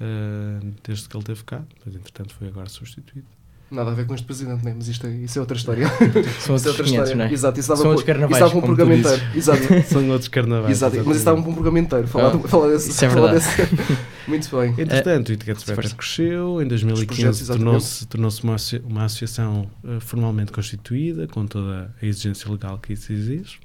[0.00, 1.62] eh, desde que ele esteve cá.
[1.84, 3.26] Mas, entretanto, foi agora substituído.
[3.70, 4.74] Nada a ver com este presidente, né?
[4.76, 5.88] mas isto é, isso é outra história.
[6.40, 7.14] São isso é outros outra 500, história.
[7.16, 7.32] não é?
[7.32, 9.22] Exato, isso dava São por- outros carnavais, isso dava um como tu programenteiro.
[9.34, 9.62] Exato.
[9.88, 10.70] São outros carnavais.
[10.72, 12.06] Exato, mas isso estava um programenteiro.
[12.06, 12.90] Falar, Ah, falar desse.
[12.90, 13.48] isso é falar desse-
[14.28, 14.70] Muito bem.
[14.76, 17.64] Entretanto, o It Gets se Better cresceu, em projetos, 2015 exatamente.
[17.64, 23.10] tornou-se tornou uma, uma associação eh, formalmente constituída, com toda a exigência legal que isso
[23.10, 23.58] exige.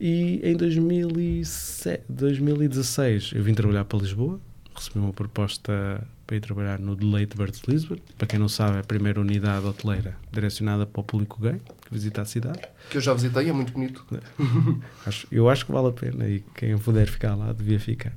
[0.00, 4.40] E em 2007, 2016 eu vim trabalhar para Lisboa,
[4.74, 7.96] recebi uma proposta para ir trabalhar no Deleite Birds Lisbon.
[8.18, 11.92] Para quem não sabe, é a primeira unidade hoteleira direcionada para o público gay que
[11.92, 12.60] visita a cidade.
[12.90, 14.04] Que eu já visitei, é muito bonito.
[15.06, 18.12] Acho- eu acho que vale a pena e quem puder ficar lá devia ficar.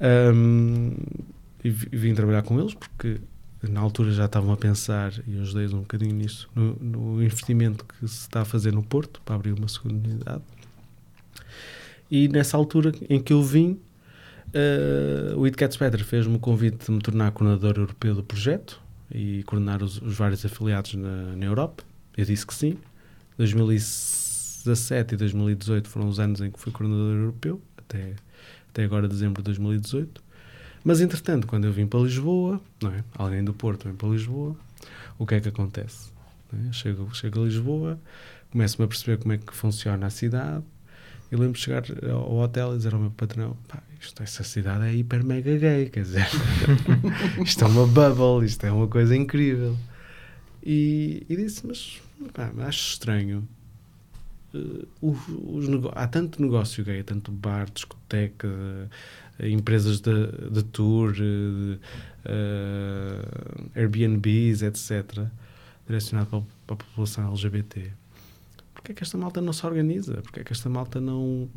[0.00, 0.92] Ahm,
[1.62, 3.20] e vi- vim trabalhar com eles porque
[3.68, 7.84] na altura já estavam a pensar, e eu ajudei-os um bocadinho nisso, no, no investimento
[7.86, 10.42] que se está a fazer no Porto para abrir uma segunda unidade.
[12.10, 13.78] E nessa altura em que eu vim,
[14.52, 18.80] eh, o It Gets Better fez-me o convite de me tornar coordenador europeu do projeto
[19.10, 21.82] e coordenar os, os vários afiliados na, na Europa.
[22.16, 22.76] Eu disse que sim.
[23.36, 28.14] 2017 e 2018 foram os anos em que fui coordenador europeu, até,
[28.70, 30.22] até agora dezembro de 2018.
[30.84, 33.02] Mas entretanto, quando eu vim para Lisboa, não é?
[33.16, 34.54] alguém do Porto vem para Lisboa,
[35.18, 36.12] o que é que acontece?
[36.52, 36.72] É?
[36.72, 37.98] Chego, chego a Lisboa,
[38.52, 40.64] começo-me a perceber como é que funciona a cidade.
[41.34, 44.94] Eu lembro de chegar ao hotel e dizer ao meu patrão: pá, isto, cidade é
[44.94, 46.28] hiper mega gay, quer dizer,
[47.44, 49.76] isto é uma bubble, isto é uma coisa incrível.
[50.62, 52.00] E, e disse: mas
[52.32, 53.48] pá, acho estranho.
[54.54, 58.48] eh, os, os há tanto negócio gay, tanto bar, discoteca,
[59.40, 61.16] eh, empresas de, de tour,
[62.24, 63.20] eh,
[63.74, 65.26] Airbnbs, etc.,
[65.84, 67.90] direcionado para, para a população LGBT.
[68.84, 70.20] Porquê é que esta malta não se organiza?
[70.20, 71.48] Porquê é que esta malta não,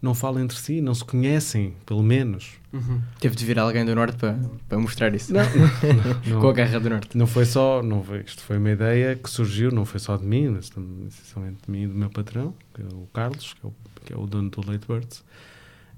[0.00, 0.80] não fala entre si?
[0.80, 2.52] Não se conhecem, pelo menos?
[2.72, 3.02] Uhum.
[3.20, 5.30] Teve de vir alguém do Norte para, para mostrar isso.
[5.30, 5.42] Não,
[6.26, 7.18] não, Com a Guerra do Norte.
[7.18, 10.24] não foi só, não foi, isto foi uma ideia que surgiu, não foi só de
[10.24, 10.70] mim, mas
[11.08, 13.74] essencialmente de mim e do meu patrão, que é o Carlos, que é o,
[14.06, 15.22] que é o dono do Late Birds.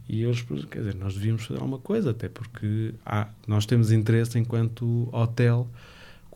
[0.09, 4.37] E eles, quer dizer, nós devíamos fazer alguma coisa, até porque há, nós temos interesse
[4.37, 5.71] enquanto hotel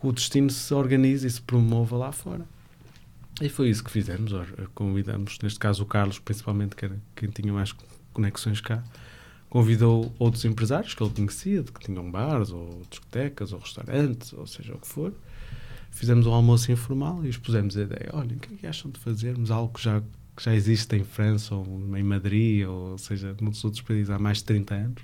[0.01, 2.47] que o destino se organize e se promova lá fora.
[3.41, 4.33] E foi isso que fizemos.
[4.33, 7.75] ora, Convidamos, neste caso, o Carlos, principalmente, que era quem tinha mais
[8.13, 8.83] conexões cá,
[9.51, 14.75] convidou outros empresários que ele conhecia, que tinham bares, ou discotecas, ou restaurantes, ou seja
[14.75, 15.13] o que for.
[15.91, 18.11] Fizemos um almoço informal e expusemos a ideia.
[18.13, 20.03] Olha, o que é que acham de fazermos algo que já,
[20.35, 24.39] que já existe em França, ou em Madrid, ou seja, nos outros países há mais
[24.39, 25.03] de 30 anos?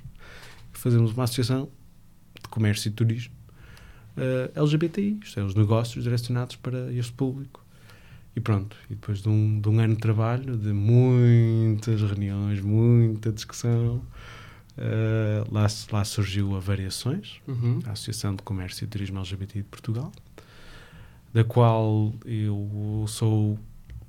[0.73, 1.69] Fazemos uma associação
[2.43, 3.35] de comércio e turismo
[4.17, 7.62] eh, LGBTI, isto é, os negócios direcionados para este público.
[8.35, 13.31] E pronto, e depois de um, de um ano de trabalho, de muitas reuniões, muita
[13.31, 14.01] discussão,
[14.79, 17.81] eh, lá, lá surgiu a Variações, Uhum.
[17.87, 20.11] a Associação de Comércio e Turismo LGBT de Portugal,
[21.35, 23.59] da qual eu sou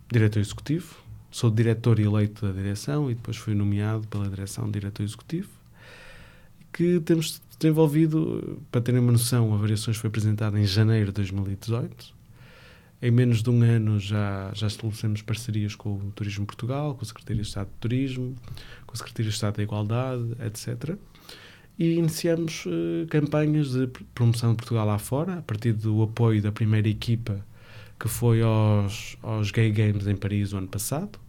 [0.10, 0.96] diretor executivo,
[1.30, 5.50] sou diretor eleito da direção e depois fui nomeado pela direção de diretor executivo,
[6.72, 12.14] que temos desenvolvido, para terem uma noção, a Variações foi apresentada em janeiro de 2018.
[13.06, 17.06] Em menos de um ano já, já estabelecemos parcerias com o Turismo Portugal, com a
[17.06, 18.34] Secretaria de Estado de Turismo,
[18.86, 20.96] com a Secretaria de Estado da Igualdade, etc.
[21.78, 26.42] E iniciamos eh, campanhas de pr- promoção de Portugal lá fora, a partir do apoio
[26.42, 27.46] da primeira equipa
[28.00, 31.20] que foi aos, aos Gay Games em Paris o ano passado.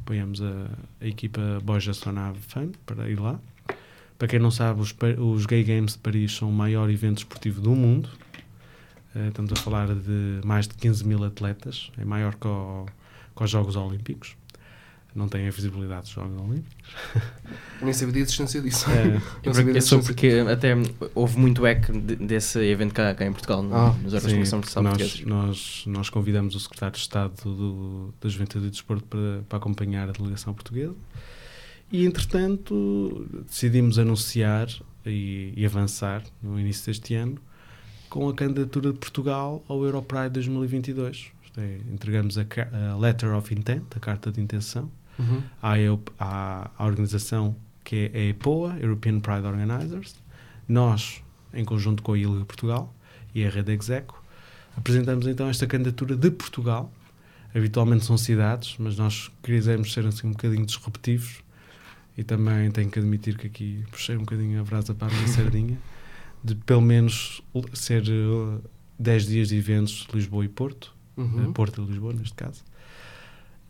[0.00, 0.66] Apoiamos a,
[1.00, 3.38] a equipa Boja Sonave Fan para ir lá.
[4.18, 7.60] Para quem não sabe, os, os Gay Games de Paris são o maior evento esportivo
[7.60, 8.08] do mundo.
[9.14, 12.86] Eh, estamos a falar de mais de 15 mil atletas, é maior que, o-
[13.36, 14.36] que os Jogos Olímpicos.
[15.14, 16.74] não têm a visibilidade dos Jogos Olímpicos.
[17.82, 18.90] Nem sabia da existência disso.
[18.90, 20.72] É, Eu, sabia da eu sou porque até
[21.14, 24.66] houve muito eco de- desse evento cá, cá em Portugal, Ah, nos órgãos de de
[24.66, 29.04] Estado nós, nós, nós convidamos o secretário de Estado do, da Juventude e do Desporto
[29.04, 30.94] para, para acompanhar a delegação portuguesa
[31.92, 34.66] e, entretanto, decidimos anunciar
[35.04, 37.36] e, e avançar no início deste ano
[38.12, 41.32] com a candidatura de Portugal ao Europride 2022.
[41.42, 42.44] Isto é, entregamos a,
[42.92, 45.42] a Letter of Intent, a carta de intenção, Uhum.
[45.62, 45.74] à,
[46.18, 50.14] à, à organização que é a EPOA, European Pride Organizers.
[50.68, 51.22] Nós,
[51.54, 52.94] em conjunto com a ILGA Portugal
[53.34, 54.22] e a Rede Execo,
[54.76, 56.92] apresentamos então esta candidatura de Portugal.
[57.54, 61.42] Habitualmente são cidades, mas nós quisemos ser assim um bocadinho disruptivos
[62.16, 65.28] e também tenho que admitir que aqui puxei um bocadinho a brasa para a minha
[65.28, 65.78] sardinha
[66.42, 68.60] de pelo menos ser uh,
[68.98, 71.50] 10 dias de eventos Lisboa e Porto, Uhum.
[71.50, 72.62] eh, Porto e Lisboa, neste caso.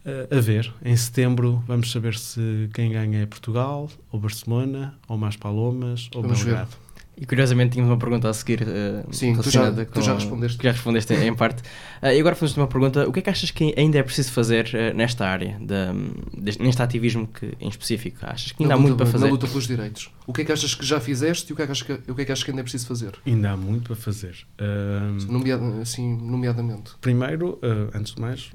[0.04, 5.16] Eh, a ver, em setembro vamos saber se quem ganha é Portugal, ou Barcelona, ou
[5.18, 6.66] Mais Palomas, ou Vamos ver.
[7.14, 10.14] E curiosamente tínhamos uma pergunta a seguir eh, Sim, tu já- relacionada tu com- já
[10.14, 10.58] respondeste.
[10.58, 11.62] que já respondeste em parte.
[12.00, 14.32] Ah, e agora fazemos uma pergunta: o que é que achas que ainda é preciso
[14.32, 15.92] fazer eh, nesta área, da,
[16.36, 18.18] deste- neste ativismo que, em específico?
[18.22, 19.26] Achas que ainda Na há muito para fazer?
[19.26, 20.10] Na luta pelos direitos.
[20.26, 21.92] O que é que achas que já fizeste e o que é que achas que,
[22.10, 23.12] o que, é que, achas que ainda é preciso fazer?
[23.26, 24.34] Ainda há muito para fazer.
[24.58, 26.92] Ahm, Nomeada- assim, nomeadamente.
[27.00, 27.58] primeiro,
[27.94, 28.50] antes de mais,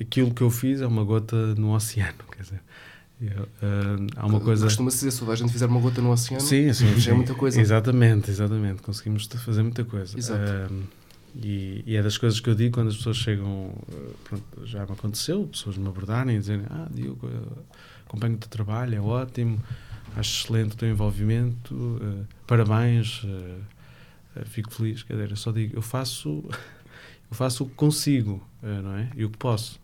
[0.00, 2.14] aquilo que eu fiz é uma gota no oceano.
[2.36, 2.60] Quer dizer,
[3.20, 4.64] eu, eh, há uma coisa.
[4.64, 7.12] Costuma-se dizer, se toda a gente fizer uma gota no oceano, Sim, sim, é sim.
[7.12, 7.60] muita coisa.
[7.60, 8.80] Exatamente, exatamente.
[8.82, 10.18] Conseguimos fazer muita coisa.
[10.18, 10.42] Exato.
[10.42, 10.82] Ahm,
[11.34, 13.72] e, e é das coisas que eu digo quando as pessoas chegam.
[13.92, 17.28] eh, pronto, já me aconteceu, pessoas me abordarem e dizerem: Ah, Diogo,
[18.06, 19.62] acompanho o teu trabalho, é ótimo,
[20.16, 25.02] acho excelente o teu envolvimento, eh, parabéns, eh, fico feliz.
[25.02, 26.42] Quer dizer, eu só digo: eu faço,
[27.30, 29.10] eu faço o que consigo, não é?
[29.14, 29.78] E o que posso.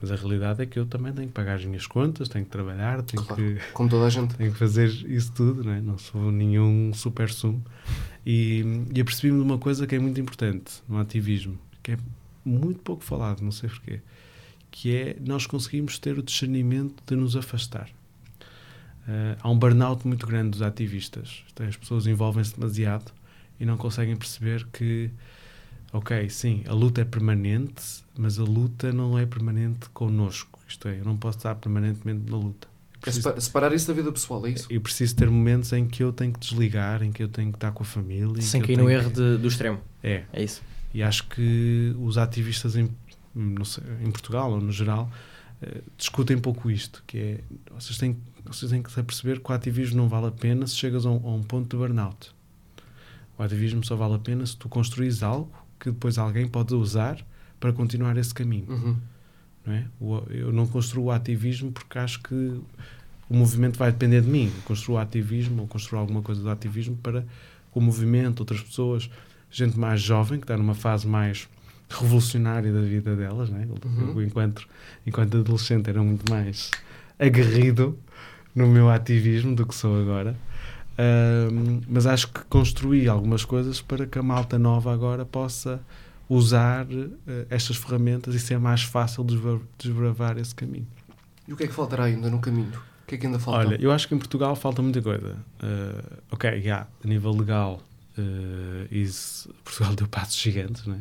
[0.00, 2.50] Mas a realidade é que eu também tenho que pagar as minhas contas, tenho que
[2.50, 3.42] trabalhar, tenho Claro.
[3.42, 4.34] que Como toda a gente.
[4.34, 5.80] tenho que fazer isso tudo, não, é?
[5.80, 7.62] não sou nenhum super sumo.
[8.24, 11.98] E, e apercebi-me de uma coisa que é muito importante no ativismo, que é
[12.44, 14.00] muito pouco falado, não sei porquê,
[14.70, 17.90] que é nós conseguimos ter o discernimento de nos afastar.
[19.08, 21.42] Eh, há um burnout muito grande dos ativistas.
[21.58, 23.12] É, As pessoas envolvem-se demasiado
[23.58, 25.10] e não conseguem perceber que,
[25.92, 27.82] ok, sim, a luta é permanente,
[28.18, 30.58] mas a luta não é permanente connosco.
[30.68, 32.68] Isto é, eu não posso estar permanentemente na luta.
[32.96, 34.66] É preciso- sepa- separar isso da vida pessoal, é isso?
[34.70, 37.56] eu preciso ter momentos em que eu tenho que desligar, em que eu tenho que
[37.56, 38.38] estar com a família.
[38.38, 39.80] em Sem que eu cair no erro que- de- do extremo.
[40.02, 40.62] É, É isso.
[40.94, 42.88] e acho que os ativistas em,
[43.34, 45.10] não sei, em Portugal ou no geral
[45.62, 47.40] eh, discutem pouco isto, que é
[47.74, 50.74] vocês têm, vocês têm que se perceber que o ativismo não vale a pena se
[50.76, 52.30] chegas a um, a um ponto de burnout.
[53.38, 57.18] O ativismo só vale a pena se tu construís algo que depois alguém pode usar
[57.58, 58.66] para continuar esse caminho.
[58.68, 58.96] Uhum.
[59.66, 59.86] não é?
[60.30, 64.52] Eu não construo o ativismo porque acho que o movimento vai depender de mim.
[64.54, 67.24] Eu construo o ativismo ou construo alguma coisa do ativismo para
[67.74, 69.10] o movimento, outras pessoas,
[69.50, 71.48] gente mais jovem, que está numa fase mais
[71.88, 73.66] revolucionária da vida delas, né?
[73.84, 74.12] Uhum.
[74.16, 74.66] eu, enquanto,
[75.06, 76.70] enquanto adolescente era muito mais
[77.18, 77.98] aguerrido
[78.54, 80.36] no meu ativismo do que sou agora.
[81.88, 85.80] Mas acho que construí algumas coisas para que a malta nova agora possa
[86.28, 86.86] usar
[87.26, 90.86] eh, estas ferramentas e ser mais fácil desbra- desbravar esse caminho.
[91.48, 92.70] E o que é que faltará ainda no caminho?
[93.02, 93.66] O que é que ainda falta?
[93.66, 95.36] Olha, eu acho que em Portugal falta muita coisa.
[95.62, 97.82] Eh, ok, já, a nível legal,
[98.16, 101.00] eh, isso, Portugal deu passos gigantes, não é?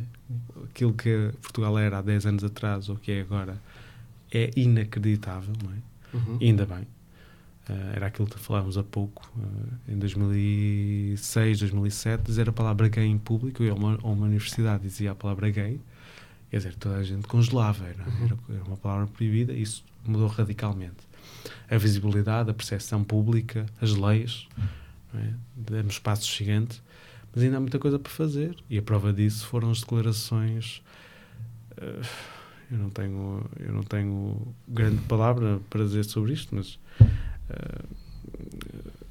[0.71, 3.61] Aquilo que Portugal era há 10 anos atrás ou que é agora
[4.33, 6.17] é inacreditável, não é?
[6.17, 6.37] Uhum.
[6.41, 6.87] Ainda bem.
[7.69, 9.31] Eh, era aquilo que falávamos há pouco,
[9.87, 14.83] eh, em 2006, 2007, dizer a palavra gay em público, eu a uma, uma universidade
[14.83, 15.79] dizia a palavra gay,
[16.49, 21.07] quer dizer, toda a gente congelava, era, era, era uma palavra proibida, isso mudou radicalmente.
[21.69, 24.47] A visibilidade, a percepção pública, as leis,
[25.13, 25.33] é?
[25.55, 26.81] demos passos gigantes,
[27.33, 30.81] mas ainda há muita coisa para fazer, e a prova disso foram as declarações.
[31.77, 32.01] eh,
[32.71, 36.77] eu não tenho eu não tenho grande palavra para dizer sobre isto mas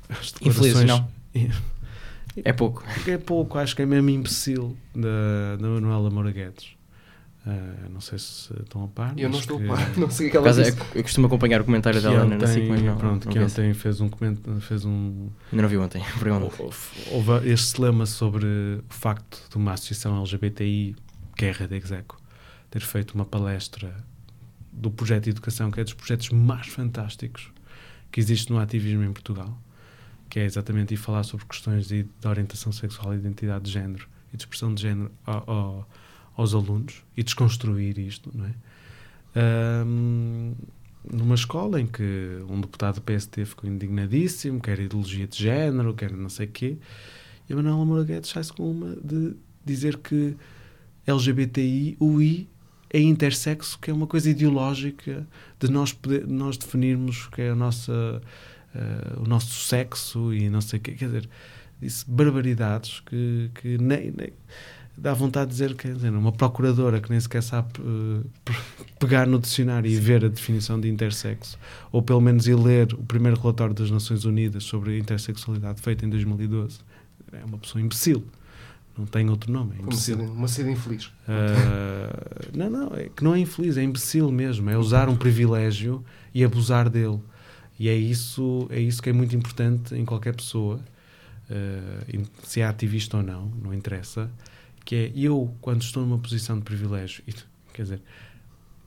[0.08, 1.08] as Infelizes, declarações
[2.44, 2.84] É pouco.
[3.06, 6.76] é pouco acho que é mesmo imbecil da, da Manuela Moura Guedes
[7.46, 10.26] Eh, não sei se estão a par Eu não estou que- a par, não sei
[10.26, 10.76] o que é ela disse.
[10.94, 13.38] eu costumo acompanhar o comentário que dela na ontem, SIC, mas não, pronto, não que
[13.38, 16.02] ontem fez um comento, fez um Ainda não vi ontem.
[16.58, 16.76] Houve,
[17.10, 20.94] houve este lema sobre o facto de uma associação LGBTI
[21.36, 22.20] que é a Rede Execo
[22.70, 23.94] ter feito uma palestra
[24.70, 27.50] do projeto de educação que é dos projetos mais fantásticos
[28.10, 29.56] que existe no ativismo em Portugal
[30.30, 34.36] que é exatamente ir falar sobre questões de, de orientação sexual identidade de género e
[34.36, 35.88] de expressão de género ao- ao-
[36.36, 38.54] aos alunos e desconstruir isto, não é?
[39.34, 40.52] Ahm,
[41.10, 42.02] numa escola em que
[42.48, 46.76] um deputado do PST ficou indignadíssimo, quer ideologia de género, quer não sei o quê,
[47.48, 50.36] e a Manuela Moura Guedes sai-se com uma de dizer que
[51.06, 52.48] LGBTI, o I
[52.90, 55.26] é intersexo, que é uma coisa ideológica
[55.58, 58.22] de nós, poder, nós definirmos que é a nossa,
[58.74, 60.92] uh, o nosso sexo e não sei o quê.
[60.92, 61.28] Quer dizer,
[61.80, 64.32] disse barbaridades que, que nem, nem
[64.98, 68.24] dá vontade de dizer, quer dizer, uma procuradora que nem sequer sabe uh,
[68.98, 71.58] pegar no dicionário e ver a definição de intersexo,
[71.92, 76.04] ou pelo menos ir ler o primeiro relatório das Nações Unidas sobre a intersexualidade feito
[76.04, 76.80] em 2012,
[77.32, 78.24] é uma pessoa imbecil.
[78.98, 79.76] Não tem outro nome.
[79.78, 80.18] É imbecil.
[80.18, 81.06] Uma sede infeliz.
[81.06, 84.68] Uh, não, não, é que não é infeliz, é imbecil mesmo.
[84.68, 87.20] É usar um privilégio e abusar dele.
[87.78, 90.80] E é isso, é isso que é muito importante em qualquer pessoa,
[91.48, 94.28] uh, se é ativista ou não, não interessa.
[94.84, 97.32] Que é eu, quando estou numa posição de privilégio, e,
[97.72, 98.02] quer dizer,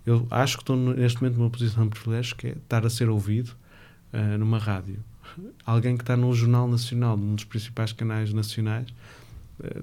[0.06, 3.08] eu acho que estou neste momento numa posição de privilégio que é estar a ser
[3.08, 3.56] ouvido
[4.12, 5.00] uh, numa rádio.
[5.66, 8.88] Alguém que está no Jornal Nacional, num dos principais canais nacionais,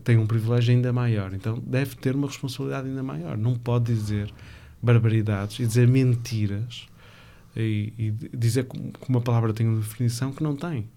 [0.04, 1.32] tem um privilégio ainda maior.
[1.34, 3.36] Então deve ter uma responsabilidade ainda maior.
[3.36, 4.32] Não pode dizer
[4.82, 6.86] barbaridades e dizer mentiras
[7.56, 10.88] e, e dizer que uma palavra tem uma definição que não tem.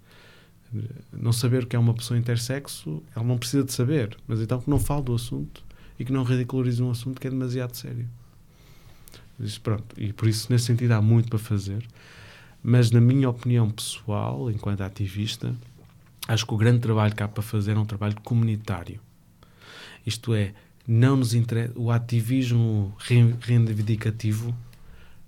[1.11, 4.17] Não saber que é uma pessoa intersexo, ela não precisa de saber.
[4.27, 5.63] Mas então que não fale do assunto
[5.99, 8.07] e que não ridicularize um assunto que é demasiado sério.
[9.61, 9.95] pronto.
[9.97, 11.85] E por isso, nesse sentido, há muito para fazer.
[12.63, 15.55] Mas, na minha opinião pessoal, enquanto ativista,
[16.33, 18.99] acho que o grande trabalho que há para fazer é um trabalho comunitário.
[20.05, 20.53] Isto é,
[20.87, 22.95] não nos interessa o ativismo
[23.39, 24.55] reivindicativo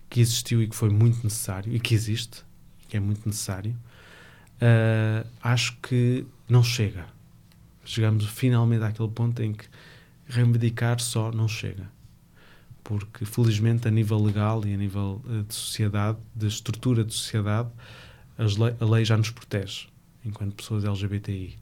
[0.10, 2.44] que existiu e que foi muito necessário e que existe,
[2.88, 3.76] que é muito necessário.
[4.56, 7.06] Uh, acho que não chega.
[7.84, 9.66] Chegamos finalmente àquele ponto em que
[10.26, 11.92] reivindicar só não chega.
[12.82, 17.70] Porque, felizmente, a nível legal e a nível uh, de sociedade, de estrutura de sociedade,
[18.38, 19.93] a lei já nos protege
[20.26, 21.58] enquanto pessoas LGBTI.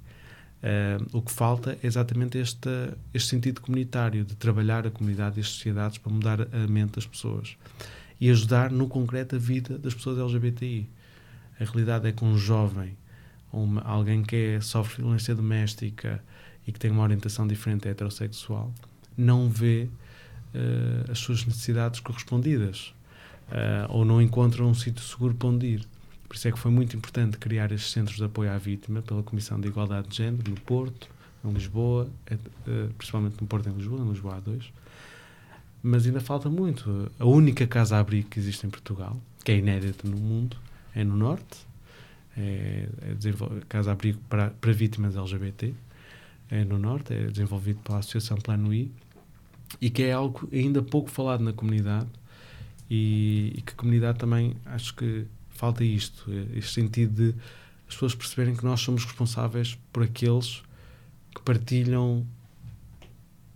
[0.62, 2.69] Uh, o que falta é exatamente este,
[3.13, 7.06] este sentido comunitário, de trabalhar a comunidade e as sociedades para mudar a mente das
[7.06, 7.58] pessoas
[8.19, 10.88] e ajudar no concreto a vida das pessoas LGBTI.
[11.60, 12.95] A realidade é que um jovem,
[13.52, 16.24] uma, alguém que é, sofre violência doméstica
[16.67, 18.71] e que tem uma orientação diferente heterossexual,
[19.17, 19.89] não vê
[20.54, 22.93] uh, as suas necessidades correspondidas
[23.50, 25.88] uh, ou não encontra um sítio seguro para onde ir.
[26.32, 29.22] Por isso é que foi muito importante criar estes centros de apoio à vítima pela
[29.22, 31.10] Comissão de Igualdade de Género no Porto,
[31.44, 32.38] em Lisboa, eh,
[32.98, 34.72] principalmente no Porto em Lisboa, em Lisboa há dois.
[35.84, 37.12] Mas ainda falta muito.
[37.20, 40.56] A única casa-abrigo que existe em Portugal, que é inédita no mundo,
[40.96, 41.67] é no Norte.
[42.38, 43.15] É, é
[43.67, 45.74] casa-abrigo para, para vítimas LGBT.
[46.50, 48.89] É no Norte, é desenvolvido pela Associação Plano I.
[49.82, 52.08] E que é algo ainda pouco falado na comunidade.
[52.89, 55.28] E, e que a comunidade também, acho que
[55.62, 57.39] falta isto, este sentido de
[57.88, 60.63] as pessoas perceberem que nós somos responsáveis por aqueles
[61.36, 62.26] que partilham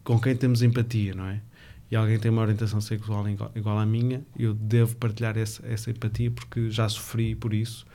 [0.04, 1.42] com quem temos empatia, não é?
[1.90, 6.30] E alguém tem uma orientação sexual igual à minha, eu devo partilhar essa, essa empatia
[6.30, 7.88] porque já sofri por isso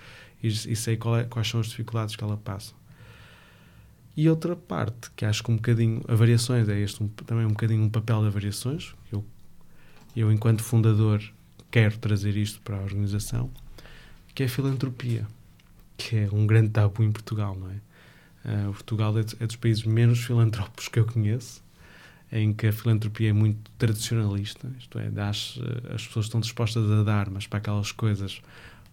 [0.43, 2.75] e, e sei é, quais são as dificuldades que ela passa.
[4.17, 7.51] E outra parte, que acho que um bocadinho, a variações, é este um, também um
[7.51, 9.25] bocadinho um papel das variações, eu,
[10.17, 11.23] eu enquanto fundador
[11.71, 13.49] quero trazer isto para a organização,
[14.35, 15.27] que é a filantropia,
[15.97, 17.81] que é um grande tabu em Portugal, não é?
[18.43, 21.63] Uh, Portugal é, é, dos países menos filantrópicos que eu conheço,
[22.33, 26.89] em que a filantropia é muito tradicionalista, isto é, das, eh, as pessoas estão dispostas
[26.89, 28.41] a dar, mas para aquelas coisas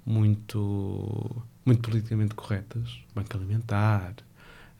[0.03, 4.15] muito, muito politicamente corretas, banco alimentar,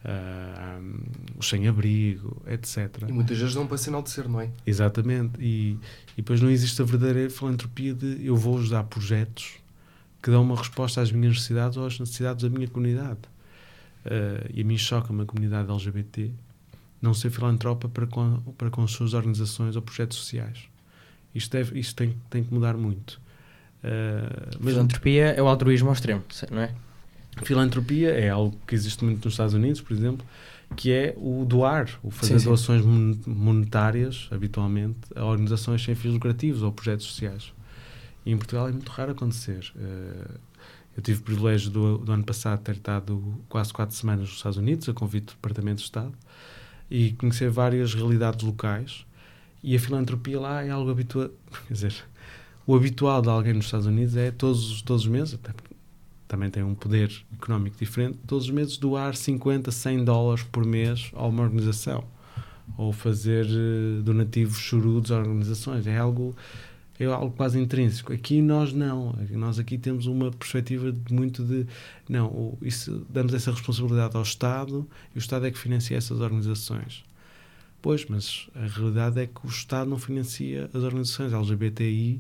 [0.03, 3.03] uh, o sem-abrigo, etc.
[3.07, 4.49] E muitas vezes dão para sinal de ser, não é?
[4.65, 5.77] Exatamente, e,
[6.13, 9.59] e depois não existe a verdadeira filantropia de eu vou ajudar projetos
[10.27, 13.19] que dão uma resposta às minhas necessidades ou às necessidades da minha comunidade.
[14.05, 16.33] Uh, e a mim choca-me a comunidade LGBT
[17.01, 20.65] não ser filantropa para com, para com as suas organizações ou projetos sociais.
[21.33, 23.21] Isto, deve, isto tem, tem que mudar muito.
[23.81, 26.21] Uh, mas Filantropia é o altruísmo ao extremo,
[26.51, 26.73] não é?
[27.43, 30.25] Filantropia é algo que existe muito nos Estados Unidos, por exemplo,
[30.75, 33.23] que é o doar, o fazer sim, doações sim.
[33.25, 37.53] monetárias, habitualmente, a organizações sem fins lucrativos ou projetos sociais.
[38.27, 39.71] E em Portugal é muito raro acontecer.
[39.73, 40.37] Uh,
[40.97, 44.57] eu tive o privilégio do, do, ano passado ter estado quase quatro semanas nos Estados
[44.57, 46.11] Unidos, a convite do Departamento de Estado,
[46.91, 49.05] e conhecer várias realidades locais.
[49.63, 51.29] E a filantropia lá é algo habitual.
[51.67, 51.95] Quer dizer,
[52.65, 55.53] o habitual de alguém nos Estados Unidos é todos, todos os meses, até
[56.27, 61.11] também tem um poder económico diferente, todos os meses doar 50, 100 dólares por mês
[61.13, 62.03] a uma organização.
[62.77, 65.87] Ou fazer uh, donativos chorudos a organizações.
[65.87, 66.35] É algo
[66.99, 68.11] é algo quase intrínseco.
[68.13, 69.13] Aqui nós não.
[69.31, 71.65] Nós aqui temos uma perspectiva de muito de
[72.09, 76.19] não, o- isso, damos essa responsabilidade ao Estado e o Estado é que financia essas
[76.19, 77.03] organizações.
[77.81, 82.19] Pois, mas a realidade é que o Estado não financia as organizações LGBTI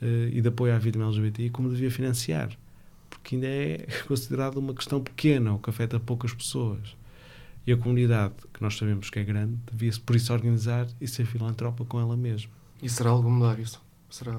[0.00, 2.50] eh, e de apoio à vítima LGBTI como devia financiar.
[3.10, 6.96] Porque ainda é considerado uma questão pequena, ou que afeta poucas pessoas.
[7.66, 11.26] E a comunidade, que nós sabemos que é grande, devia-se por isso organizar e ser
[11.26, 12.50] filantropa com ela mesma.
[12.82, 13.82] E será algo mudar isso?
[14.16, 14.32] Será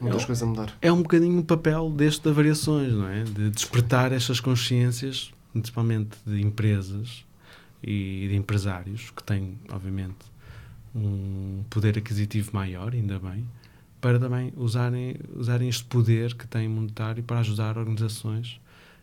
[0.00, 0.72] muitas Eu- coisas a mudar?
[0.80, 3.24] É um bocadinho o papel deste da variações, não é?
[3.24, 7.26] De despertar estas consciências, principalmente de empresas
[7.82, 10.16] e de empresários, que têm, obviamente,
[10.94, 13.46] um poder aquisitivo maior, ainda bem,
[14.00, 18.58] para também usarem, usarem este poder que têm monetário para ajudar organizações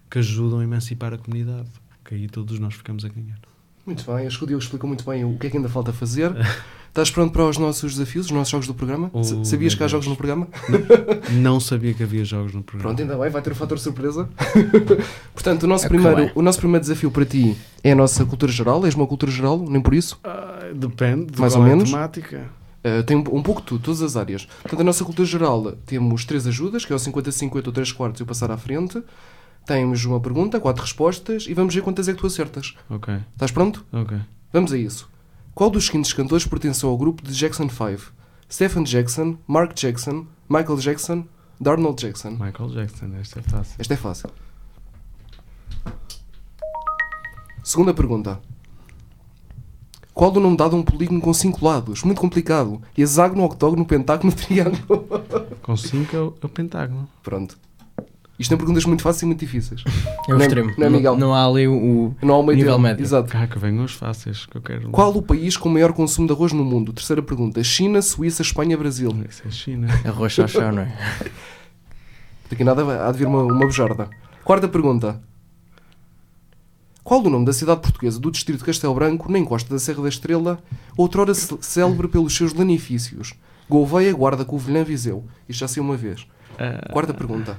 [0.09, 1.69] que ajudam a emancipar a comunidade.
[2.01, 3.37] Porque aí todos nós ficamos a ganhar.
[3.85, 5.93] Muito bem, acho que o Diogo explicou muito bem o que é que ainda falta
[5.93, 6.31] fazer.
[6.97, 9.11] Estás pronto para os nossos desafios, os nossos jogos do programa?
[9.13, 9.91] Oh, Sabias que há Deus.
[9.91, 10.47] jogos no programa?
[11.31, 12.95] Não sabia que havia jogos no programa.
[12.95, 14.27] Pronto, ainda bem, vai ter o fator surpresa.
[15.31, 18.51] Portanto, o nosso, É primeiro, o nosso primeiro desafio para ti é a nossa cultura
[18.51, 18.83] geral.
[18.83, 20.19] És uma cultura geral, nem por isso.
[20.23, 21.91] Ah, depende, de Mais qual ou é a menos.
[21.91, 22.49] temática.
[22.83, 24.45] Uh, tem um, um pouco de tudo, todas as áreas.
[24.63, 28.21] Portanto, a nossa cultura geral temos três ajudas, que é o 50-50 ou 3 quartos
[28.21, 29.03] e o passar à frente.
[29.67, 32.73] Temos uma pergunta, quatro respostas e vamos ver quantas é que tu acertas.
[32.89, 33.85] Ok, Estás pronto?
[33.93, 34.17] ok.
[34.51, 35.07] Vamos a isso.
[35.57, 38.13] Qual dos seguintes cantores pertenceu ao grupo de Jackson 5?
[38.47, 41.25] Stephen Jackson, Mark Jackson, Michael Jackson,
[41.59, 42.29] Darnold Jackson.
[42.29, 43.75] Michael Jackson, esta é fácil.
[43.79, 44.29] Esta é fácil.
[47.63, 48.39] Segunda pergunta.
[50.13, 52.03] Qual o nome dado a um polígono com 5 lados?
[52.03, 52.79] Muito complicado.
[52.95, 55.07] Hexágono, octógono, pentágono, triângulo.
[55.63, 57.09] Com 5 é, o- é o pentágono.
[57.23, 57.57] Pronto.
[58.39, 59.83] Isto são perguntas muito fáceis e muito difíceis.
[60.27, 60.71] É o Não é- extremo.
[60.77, 61.17] não é, Miguel?
[61.17, 62.13] Não, há ali o.
[62.21, 62.83] Não há meio Nível termo.
[62.87, 63.03] médio.
[63.03, 63.29] Exato.
[63.31, 64.89] Cá que venham os fáceis que eu quero.
[64.91, 66.93] Qual o país com maior consumo de arroz no mundo?
[66.93, 67.63] Terceira pergunta.
[67.63, 69.09] China, Suíça, Espanha, Brasil.
[69.27, 69.87] Isso é China.
[70.05, 70.95] Arroz chau chau, não é?
[72.49, 74.07] Daqui nada há de vir uma, uma bujarda.
[74.43, 75.19] Quarta pergunta.
[77.03, 80.03] Qual o nome da cidade portuguesa do distrito de Castelo Branco, na encosta da Serra
[80.03, 80.59] da Estrela,
[80.97, 83.33] outrora célebre pelos seus lanifícios?
[83.69, 85.25] Gouveia, Guarda, Covilhã, Viseu.
[85.47, 86.27] Isto já saiu uma vez.
[86.59, 87.57] Ah, Quarta pergunta.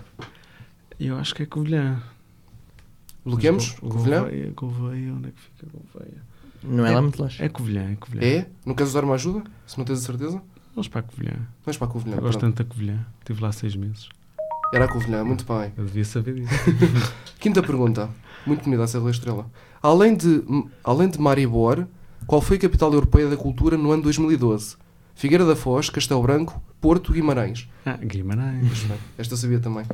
[0.98, 2.02] Eu acho que é Covilhã.
[3.24, 3.76] Bloqueamos?
[3.80, 4.20] Mas Covilhã?
[4.22, 6.22] Gouveia, Gouveia, onde é que fica Gouveia?
[6.62, 7.42] Não é lá muito longe.
[7.42, 8.26] É Covilhã, é Covilhã.
[8.26, 8.46] É?
[8.64, 9.44] Não queres usar uma ajuda?
[9.66, 10.42] Se não tens a certeza?
[10.74, 11.34] Vamos para a Covilhã.
[11.64, 12.16] Vamos para a Covilhã.
[12.16, 13.06] Eu gosto tanto da Covilhã.
[13.20, 14.08] Estive lá seis meses.
[14.72, 15.72] Era a Covilhã, muito bem.
[15.76, 16.54] Eu devia saber disso.
[17.38, 18.10] Quinta pergunta.
[18.46, 19.50] Muito bonita a Serra da Estrela.
[19.82, 20.42] Além de,
[20.82, 21.86] além de Maribor,
[22.26, 24.76] qual foi a capital europeia da cultura no ano 2012?
[25.14, 27.68] Figueira da Foz, Castelo Branco, Porto, Guimarães.
[27.84, 28.86] Ah, Guimarães.
[29.16, 29.84] Esta eu sabia também.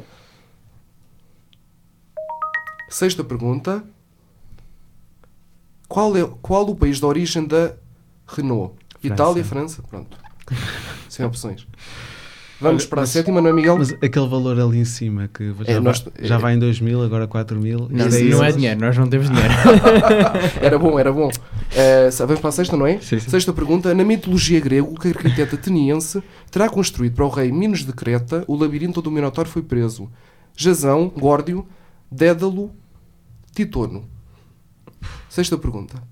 [2.94, 3.82] Sexta pergunta.
[5.88, 7.72] Qual, é, qual o país de origem da
[8.24, 8.74] Renault?
[9.00, 9.14] França.
[9.14, 9.82] Itália, França?
[9.82, 10.16] Pronto.
[11.10, 11.66] Sem opções.
[12.60, 13.76] Vamos Olha, para mas- a sétima, não é, Miguel?
[13.78, 16.58] Mas aquele valor ali em cima que já, É, vai, nós- já é- vai em
[16.60, 17.88] 2 mil, agora 4 mil.
[17.90, 19.52] Não, Isso, não é dinheiro, nós não temos dinheiro.
[20.62, 21.30] Era bom, era bom.
[21.74, 23.00] Eh, vamos para a sexta, não é?
[23.00, 23.28] Sim, sim.
[23.28, 23.92] Sexta pergunta.
[23.92, 28.54] Na mitologia grega, o arquiteto ateniense terá construído para o rei Minos de Creta o
[28.54, 30.08] labirinto onde o Minotauro foi preso.
[30.56, 31.66] Jasão, Górdio,
[32.08, 32.70] Dédalo,
[33.54, 34.08] Titono.
[35.28, 36.02] Sexta pergunta.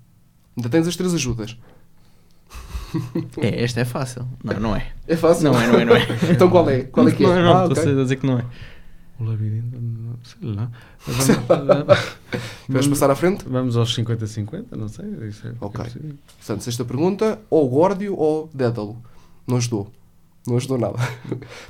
[0.55, 1.57] Ainda tens as três ajudas.
[3.41, 4.27] É, esta é fácil.
[4.43, 4.91] Não, não é.
[5.07, 5.51] É fácil?
[5.51, 6.05] Não é, não é, não é.
[6.31, 6.83] então qual é?
[6.83, 7.27] Qual é que é?
[7.27, 7.91] Não, não, Ah, estou ok.
[7.99, 8.45] a dizer que não é.
[9.19, 10.71] O labirinto, não sei lá.
[11.05, 11.27] Queres
[12.69, 13.45] Vamos, passar à frente?
[13.47, 15.05] vamos aos 50-50, não sei.
[15.27, 15.83] Isso é, Ok.
[15.85, 15.89] é.
[16.37, 17.39] Portanto, sexta pergunta.
[17.49, 19.01] Ou Górdio ou Dédalo.
[19.47, 19.91] Não ajudou.
[20.45, 20.97] Não ajudou nada.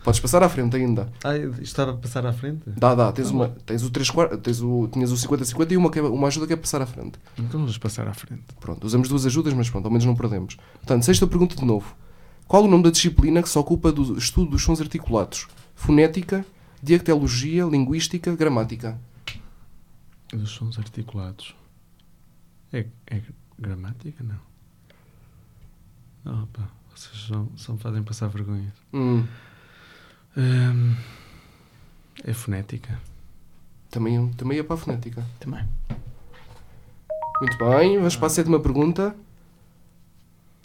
[0.04, 1.12] Podes passar à frente ainda.
[1.24, 2.64] Ah, isto estava a passar à frente?
[2.66, 3.12] Dá, dá.
[3.12, 6.02] Tens, uma, tens o 3 quartos, tens o, tinhas o 50-50 e uma, que é-
[6.02, 7.20] uma ajuda que é passar à frente.
[7.38, 8.42] Então vamos passar à frente.
[8.60, 10.56] Pronto, usamos duas ajudas, mas pronto, ao menos não perdemos.
[10.74, 11.96] Portanto, sexta pergunta de novo.
[12.48, 15.48] Qual o nome da disciplina que se ocupa do estudo dos sons articulados?
[15.76, 16.44] Fonética,
[16.82, 19.00] diactologia, linguística, gramática.
[20.34, 21.56] Dos sons articulados.
[22.72, 23.22] É, é
[23.60, 24.24] gramática?
[24.24, 26.44] Não.
[26.44, 28.74] Opa, vocês só, só me fazem passar vergonha.
[28.94, 29.24] Hum,
[30.36, 30.96] Hum,
[32.24, 33.00] é fonética.
[33.92, 35.24] também, também é para a fonética.
[35.40, 35.64] Também.
[37.42, 39.16] Muito bem, vamos para a sétima pergunta.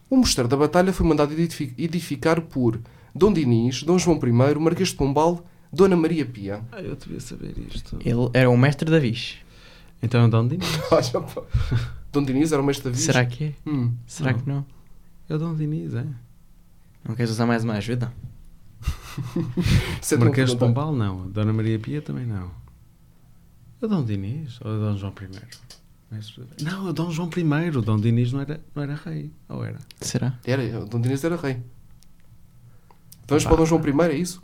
[0.09, 2.81] O mosteiro da Batalha foi mandado edifi- edificar por
[3.15, 6.63] Dom Dinis, Dom João I, Marquês de Pombal, Dona Maria Pia.
[6.73, 7.99] Ah, eu devia saber isto.
[8.01, 9.37] Ele era o mestre da Viz.
[10.03, 10.67] Então é o Dom Dinis.
[12.11, 13.03] Dom Dinis era o mestre da vida.
[13.13, 13.53] Será que é?
[13.71, 13.93] Hum.
[14.07, 14.39] Será Não.
[14.39, 14.67] que não?
[15.29, 16.07] É o Dom Dinis, é.
[17.07, 18.13] Não queres usar mais uma ajuda?
[20.19, 20.57] Marquês de.
[20.57, 21.29] Pombal, não.
[21.29, 22.51] Dona Maria Pia também não.
[23.81, 25.29] É o Dom Dinis ou é o Dom João I?
[26.63, 27.77] Não, é o Dom João I.
[27.77, 29.31] O Dom Dinis não era, não era rei.
[29.49, 29.79] Ou era?
[30.01, 30.39] Será?
[30.45, 31.63] Era, o Dom Dinis era rei.
[33.27, 33.51] Vamos Pá.
[33.51, 34.43] para o Dom João I, é isso?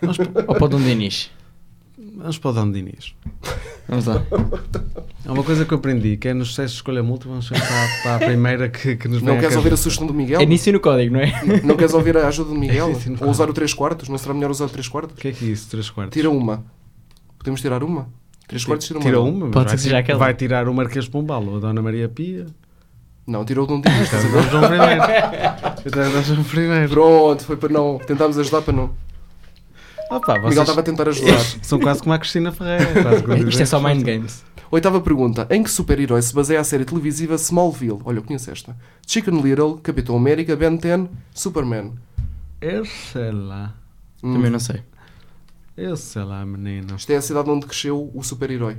[0.00, 1.30] Vamos, para- Ou para o Dom Dinis?
[2.16, 3.14] vamos para o Dom Dinis.
[3.88, 4.22] Vamos lá.
[5.26, 7.66] Há uma coisa que eu aprendi, que é nos testes de escolha múltipla, vamos sempre
[7.66, 10.40] para, para a primeira que, que nos Não queres ouvir a sugestão do Miguel?
[10.40, 11.32] É e no código, não é?
[11.62, 12.92] Não queres ouvir a ajuda do Miguel?
[13.20, 14.08] É, Ou usar o 3 quartos?
[14.08, 15.16] Não será melhor usar o 3 quartos?
[15.16, 16.14] O que é que é isso, 3 quartos?
[16.14, 16.64] Tira uma.
[17.38, 18.08] Podemos tirar uma?
[18.48, 19.04] 3 quartos tira uma.
[19.04, 20.18] Tira uma, mas Pode vai, ser que seja ti- aquela.
[20.18, 22.46] vai tirar o Marquês de Pombal ou a Dona Maria Pia.
[23.26, 24.08] Não, tirou o Dom Dinis.
[24.08, 24.30] Então?
[24.32, 25.02] Dom João primeiro.
[25.86, 26.88] Então, Dom João primeiro.
[26.90, 27.98] Pronto, foi para não.
[27.98, 28.90] Tentámos ajudar para não.
[30.10, 31.38] Opa, O Miguel vocês estava a tentar ajudar.
[31.62, 33.48] são quase como a Cristina Ferreira.
[33.48, 34.44] Isto é só mind games.
[34.70, 35.46] Oitava pergunta.
[35.50, 38.00] Em que super-herói se baseia a série televisiva Smallville?
[38.04, 38.76] Olha, eu conheço esta.
[39.06, 41.92] Chicken Little, Capitão América, Ben 10, Superman.
[42.60, 43.74] Eu sei lá.
[44.22, 44.34] Hum.
[44.34, 44.82] Também não sei.
[45.76, 46.96] Eu sei lá, menino.
[46.96, 48.76] Isto é a cidade onde cresceu o super-herói.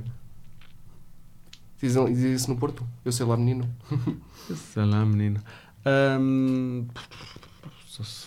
[1.80, 2.86] Dizem- Dizem isso no Porto?
[3.04, 3.68] Eu sei lá, menino.
[4.48, 5.40] Eu sei lá, menino.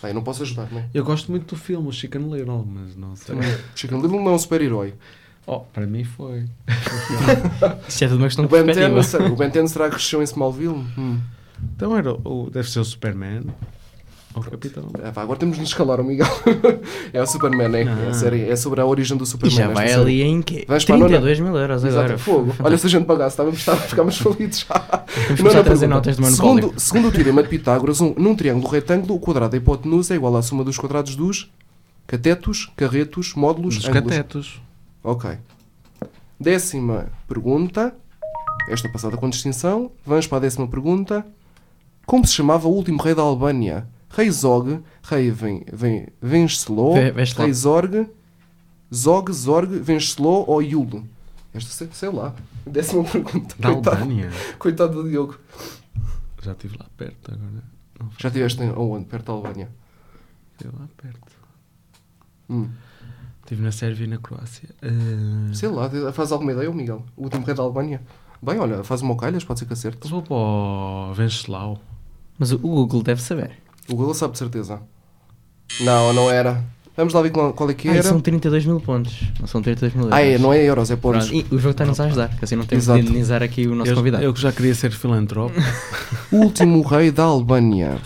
[0.02, 0.86] Bem, não posso ajudar, não é?
[0.94, 3.36] eu gosto muito do filme, o Chicken Little, mas não sei.
[3.76, 4.94] Chicken Little não é um super-herói.
[5.46, 6.46] Oh, para mim foi.
[7.88, 9.20] Isto é tudo uma questão O de Ben perspectiva.
[9.20, 10.86] 10, o Ben 10 será que cresceu em Smallville?
[10.98, 11.20] Hum.
[11.76, 13.44] Então era o, deve ser o Superman
[14.50, 14.86] Capitão.
[15.04, 16.28] Ah, pá, agora temos de escalar o Miguel.
[17.12, 18.14] é o Superman, é, é, a Ah.
[18.14, 19.56] série, é sobre a origem do E Superman.
[19.58, 20.02] já esta vai série.
[20.02, 20.66] ali em quê?
[20.68, 21.10] Vais para a nona?
[21.10, 22.14] 32 mil euros Exato, agora.
[22.14, 22.56] é fogo.
[22.64, 24.66] Olha, se a gente pagasse, estávamos, estávamos, ficámos falidos.
[24.70, 25.88] Vamos Nona trazer pergunta.
[25.88, 29.58] notas de segundo, segundo o teorema de Pitágoras, um, num triângulo retângulo, o quadrado da
[29.58, 31.52] hipotenusa é igual à soma dos quadrados dos
[32.08, 34.04] catetos, carretos, módulos, Dos ângulos.
[34.06, 34.62] catetos.
[35.04, 35.32] Ok.
[36.40, 37.94] Décima pergunta.
[38.70, 39.92] Esta passada com distinção.
[40.06, 41.26] Vamos para a décima pergunta.
[42.06, 43.86] Como se chamava o último rei da Albânia?
[44.10, 47.46] Rei Zog, rei Ven- Ven- Venceslau, Ve- Venceslau.
[47.46, 48.10] rei Zorg,
[48.94, 51.04] Zog, Zorg, Venceslau ou Yul?
[51.54, 52.34] Esta sei, sei lá.
[52.66, 53.56] Décima pergunta.
[53.60, 54.30] Da Coitado, Albânia.
[54.58, 55.38] coitado do Diogo.
[56.42, 57.64] Já estive lá perto agora.
[58.00, 59.06] Não Já estiveste aonde?
[59.06, 59.70] Perto da Albânia.
[60.58, 61.32] estive lá perto.
[62.50, 62.70] Hum.
[63.42, 64.70] Estive na Sérvia e na Croácia.
[64.82, 67.04] Ah, Sei lá, faz alguma ideia, o Miguel?
[67.18, 68.02] O último rei da Albânia?
[68.42, 70.08] Bem, olha, faz uma calhas, pode ser que acerte.
[70.08, 71.80] Vou para o Venceslau.
[72.38, 73.52] Mas o Google deve saber.
[73.90, 74.82] O Google sabe de certeza.
[75.82, 76.64] Não, não era.
[76.96, 78.04] Vamos lá ver qual, é que Ah, era.
[78.04, 79.24] são 32 mil pontos.
[79.40, 80.18] Não são 32 mil euros.
[80.18, 81.30] Ah, é, não é euros, é pontos.
[81.30, 83.00] Pronto, E o jogo está-nos a ajudar, que assim não temos Exato.
[83.02, 84.24] de indenizar aqui o nosso eu, convidado.
[84.24, 85.54] eu que já queria ser filantropo.
[86.32, 87.98] Último rei da Albânia.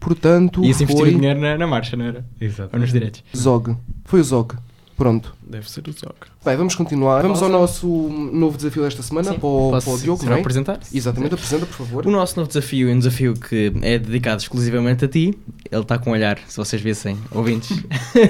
[0.00, 2.24] Portanto, E assim investir o foi dinheiro na, na marcha, não era?
[2.40, 2.70] Exato.
[2.72, 3.22] Ou nos direitos.
[3.36, 3.76] Zog.
[4.06, 4.54] Foi o Zog.
[4.98, 5.32] Pronto.
[5.40, 6.26] Deve ser o Zoc.
[6.44, 7.22] Bem, vamos continuar.
[7.22, 9.38] Vamos ao nosso novo desafio desta semana Sim.
[9.38, 10.40] para, o, Posso para o Diogo, não é?
[10.40, 10.80] apresentar?
[10.92, 12.04] Exatamente, apresenta, por favor.
[12.04, 15.38] O nosso novo desafio é um desafio que é dedicado exclusivamente a ti.
[15.70, 17.70] Ele está com um olhar, se vocês vissem, ouvintes,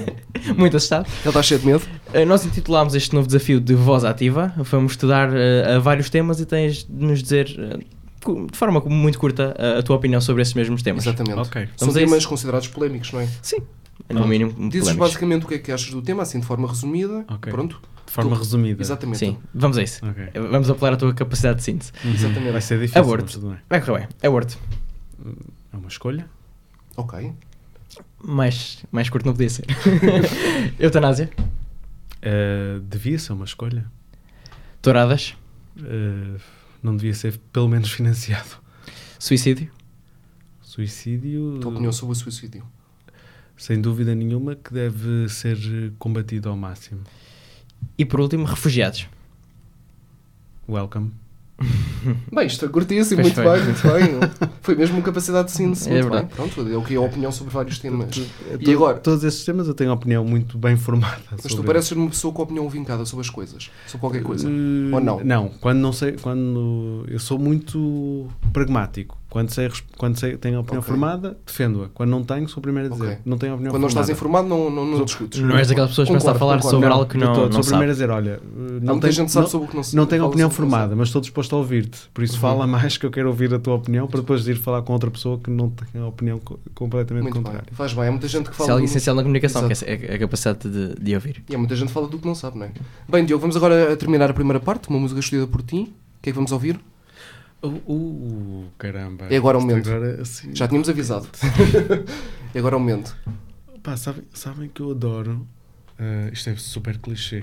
[0.58, 1.06] muito assustado.
[1.20, 1.82] Ele está cheio de medo.
[2.12, 4.52] Uh, Nós intitulámos este novo desafio de voz ativa.
[4.58, 9.18] Vamos estudar uh, a vários temas e tens de nos dizer, uh, de forma muito
[9.18, 11.06] curta, a tua opinião sobre esses mesmos temas.
[11.06, 11.38] Exatamente.
[11.38, 11.66] Ok.
[11.78, 13.28] São temas considerados polémicos, não é?
[13.40, 13.62] Sim,
[14.10, 14.50] no mínimo.
[14.68, 14.96] Dizes polémicos.
[14.96, 17.24] basicamente o que é que achas do tema, assim de forma resumida.
[17.28, 17.52] Ok.
[17.52, 17.80] Pronto.
[18.06, 18.82] De forma Tu- resumida.
[18.82, 19.18] Exatamente.
[19.18, 20.04] Sim, vamos a isso.
[20.06, 20.30] Ok.
[20.50, 21.92] Vamos apelar a tua capacidade de síntese.
[22.04, 22.12] Uhum.
[22.14, 22.52] Exatamente.
[22.52, 23.58] Vai ser difícil, Aborto.
[23.68, 24.08] Vai correr bem.
[24.22, 24.56] É Word.
[25.72, 26.26] É uma escolha?
[26.96, 27.32] Ok.
[28.22, 29.64] Mais, mais curto não podia ser.
[30.78, 31.30] Eutanásia.
[32.18, 33.86] Uh, devia ser uma escolha.
[34.82, 35.34] Touradas.
[35.76, 36.40] Uh,
[36.82, 38.56] não devia ser pelo menos financiado.
[39.18, 39.70] Suicídio.
[40.62, 42.64] Suicídio, Tua opinião sobre o suicídio.
[43.58, 45.58] Sem dúvida nenhuma, que deve ser
[45.98, 47.00] combatido ao máximo.
[47.98, 49.06] E por último, refugiados.
[50.68, 51.10] Welcome.
[52.32, 54.48] Bem, isto é curtíssimo, muito bem, muito bem.
[54.62, 56.26] Foi mesmo capacidade de síntese, É muito verdade.
[56.28, 56.36] bem.
[56.36, 58.16] Pronto, é é a opinião sobre vários temas.
[58.16, 58.98] E To- agora?
[58.98, 61.20] Todos esses temas eu tenho opinião muito bem formada.
[61.32, 64.48] Mas tu pareces ser uma pessoa com opinião vincada sobre as coisas, sobre qualquer coisa.
[64.48, 65.24] Uh, Ou não?
[65.24, 69.18] Não, quando não sei, quando eu sou muito pragmático.
[69.30, 70.88] Quando sei, quando sei tenho a opinião Ok.
[70.90, 71.88] formada, defendo-a.
[71.92, 73.04] Quando não tenho, sou o primeiro a dizer.
[73.04, 73.18] Ok.
[73.26, 74.46] Não tenho a opinião Quando não estás formada.
[74.46, 75.38] informado, não, não, não discutes.
[75.42, 76.70] Não és daquelas pessoas que começam a falar concordo.
[76.74, 77.68] sobre Não, algo que não, todo, não sou o sabe.
[77.72, 79.76] primeiro a dizer, olha, Há não muita tenho, gente que sabe não, sobre o que
[79.76, 81.98] não se não tenho fala opinião não formada, mas estou disposto a ouvir-te.
[82.14, 82.40] Por isso Uhum.
[82.40, 85.10] fala mais que eu quero ouvir a tua opinião para depois ir falar com outra
[85.10, 87.42] pessoa que não tem a opinião co- completamente Muito bem.
[87.44, 87.68] contrária.
[87.72, 88.08] Faz bem.
[88.08, 88.72] Há muita gente que Isso é fala.
[88.78, 89.84] algo do- essencial na comunicação, Exato.
[89.98, 91.44] que é a- capacidade de, de ouvir.
[91.50, 92.70] E há muita gente que fala do que não sabe, não é?
[93.06, 95.92] Bem, Diogo, vamos agora terminar a primeira parte, uma música escolhida por ti.
[96.18, 96.80] O que é que vamos ouvir?
[97.62, 99.26] Uh, uh, caramba.
[99.30, 99.88] É agora o momento.
[99.88, 101.28] agora, assim, Já tínhamos avisado.
[102.54, 103.16] e agora é o momento.
[103.82, 105.46] Pá, sabem, sabem que eu adoro.
[105.98, 107.42] uh, isto é super clichê.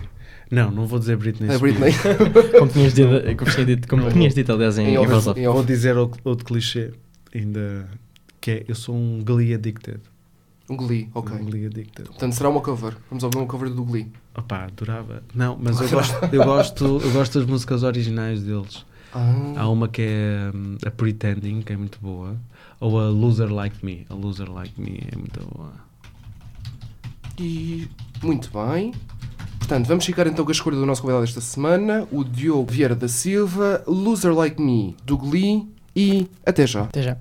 [0.50, 1.78] Não, não vou dizer Britney A Spears.
[1.80, 1.94] Britney.
[2.60, 5.26] Como tinhas dito, como tinhas dito, como tinhas dito aliás, em, Em em voz.
[5.26, 6.92] Vou dizer outro, outro clichê,
[7.34, 7.90] ainda
[8.40, 10.00] que é eu sou um Glee addicted.
[10.70, 11.36] Um Glee, ok.
[11.36, 12.08] Um Glee addicted.
[12.08, 12.96] Portanto, será uma cover.
[13.10, 14.12] Vamos ouvir uma cover do Glee.
[14.38, 15.24] Opá, adorava.
[15.34, 18.86] Não, mas eu gosto, eu gosto, eu gosto das músicas originais deles.
[19.16, 22.36] Há Ah, uma que é hum, a Pretending, que é muito boa,
[22.80, 24.06] ou a Loser Like Me.
[24.10, 25.72] A Loser Like Me é muito boa.
[27.40, 27.88] E
[28.22, 28.94] muito bem.
[29.58, 32.94] Portanto, vamos ficar então com a escolha do nosso convidado esta semana, o Diogo Vieira
[32.96, 36.84] da Silva, Loser Like Me, do Glee e até já.
[36.84, 37.18] Até já.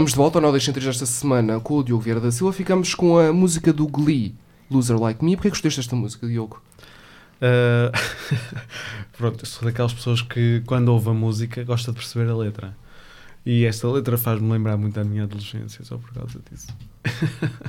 [0.00, 2.54] Estamos de volta ao Nó das Centrais esta semana com o Diogo Vieira da Silva.
[2.54, 4.34] Ficamos com a música do Glee,
[4.70, 5.36] Loser Like Me.
[5.36, 6.62] Porquê que gostaste desta música, Diogo?
[7.36, 7.92] Uh,
[9.12, 12.74] pronto, eu sou daquelas pessoas que quando ouve a música gosta de perceber a letra.
[13.44, 16.68] E esta letra faz-me lembrar muito da minha adolescência, só por causa disso.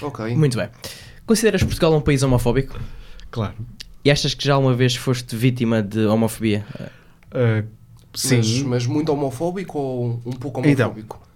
[0.00, 0.34] Ok.
[0.36, 0.68] Muito bem.
[1.26, 2.78] Consideras Portugal um país homofóbico?
[3.30, 3.54] Claro.
[4.04, 6.64] E achas que já uma vez foste vítima de homofobia?
[7.32, 7.66] Uh,
[8.14, 8.36] sim.
[8.36, 11.27] Mas, mas muito homofóbico ou um pouco Então, homofóbico?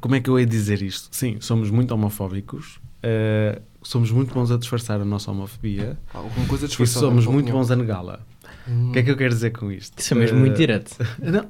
[0.00, 1.08] Como é que eu ia dizer isto?
[1.10, 2.80] Sim, somos muito homofóbicos.
[3.02, 5.98] uh, somos muito bons a disfarçar a nossa homofobia.
[6.12, 8.20] Alguma coisa E somos tua muito bons a negá-la.
[8.68, 8.90] Hum.
[8.90, 9.98] O que é que eu quero dizer com isto?
[9.98, 10.96] Isso é mesmo Uh, muito direto.
[11.22, 11.48] Não,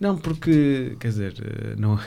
[0.00, 1.98] não porque, quer dizer, eh, não...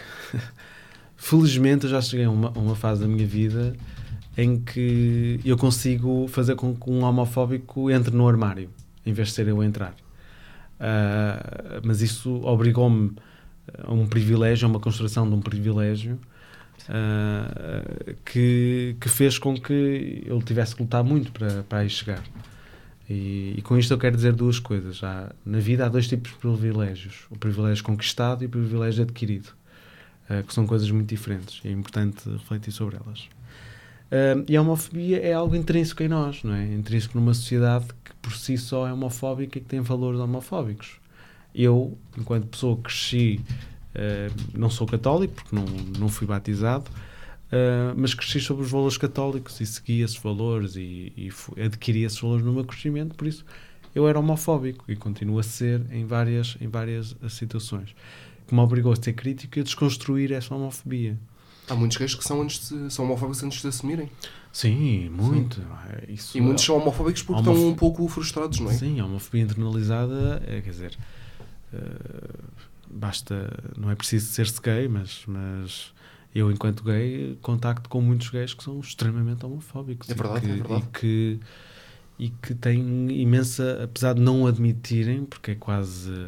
[1.15, 3.76] felizmente eu já cheguei a uma, uma fase da minha vida
[4.38, 8.70] em que eu consigo fazer com que um homofóbico entre no armário,
[9.05, 9.95] em vez de ser eu a entrar.
[10.80, 13.15] Ah, mas isso obrigou-me
[13.88, 16.20] um privilégio, uma construção de um privilégio
[16.89, 17.84] ah,
[18.26, 22.24] que, que fez com que eu tivesse que lutar muito para, para aí chegar.
[23.09, 25.03] E, e com isto eu quero dizer duas coisas.
[25.03, 29.49] Há, na vida há dois tipos de privilégios: o privilégio conquistado e o privilégio adquirido,
[30.30, 31.61] ah, que são coisas muito diferentes.
[31.63, 33.28] E é importante refletir sobre elas.
[34.11, 36.74] Ah, e a homofobia é algo intrínseco em nós, não é?
[36.74, 40.99] Intrínseco numa sociedade que por si só é homofóbica e que tem valores homofóbicos.
[41.58, 43.41] Eu, enquanto pessoa que cresci
[43.95, 45.66] eh, não sou católico, porque não,
[45.99, 46.86] não fui batizado,
[47.51, 51.32] eh, mas cresci sobre os valores católicos e segui esses valores e, e
[51.64, 53.43] adquiri esses valores no meu crescimento, por isso
[53.95, 57.95] eu era homofóbico e continuo a ser em várias, em várias eh, situações.
[58.47, 61.18] Que me obrigou a ser crítico e a desconstruir essa homofobia.
[61.70, 64.10] Há muitos gays que são, antes de, são homofóbicos antes de assumirem.
[64.53, 65.62] Sim, muito.
[65.89, 68.74] É, Isso E muitos são homofóbicos porque Homof- estão um pouco frustrados, não é?
[68.74, 70.97] Sim, a homofobia internalizada, é, quer dizer,
[71.74, 72.39] eh,
[72.89, 75.93] basta, não é preciso ser-se gay, mas, mas
[76.34, 80.09] eu, enquanto gay, contacto com muitos gays que são extremamente homofóbicos.
[80.09, 80.86] É e verdade, que, é verdade.
[80.88, 81.39] E que,
[82.20, 86.28] e que têm imensa, apesar de não admitirem, porque é quase.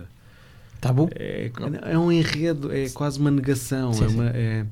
[0.82, 1.10] Tabu?
[1.16, 1.52] É,
[1.84, 3.94] é um enredo, é quase uma negação.
[3.94, 4.66] Sim, é uma, é-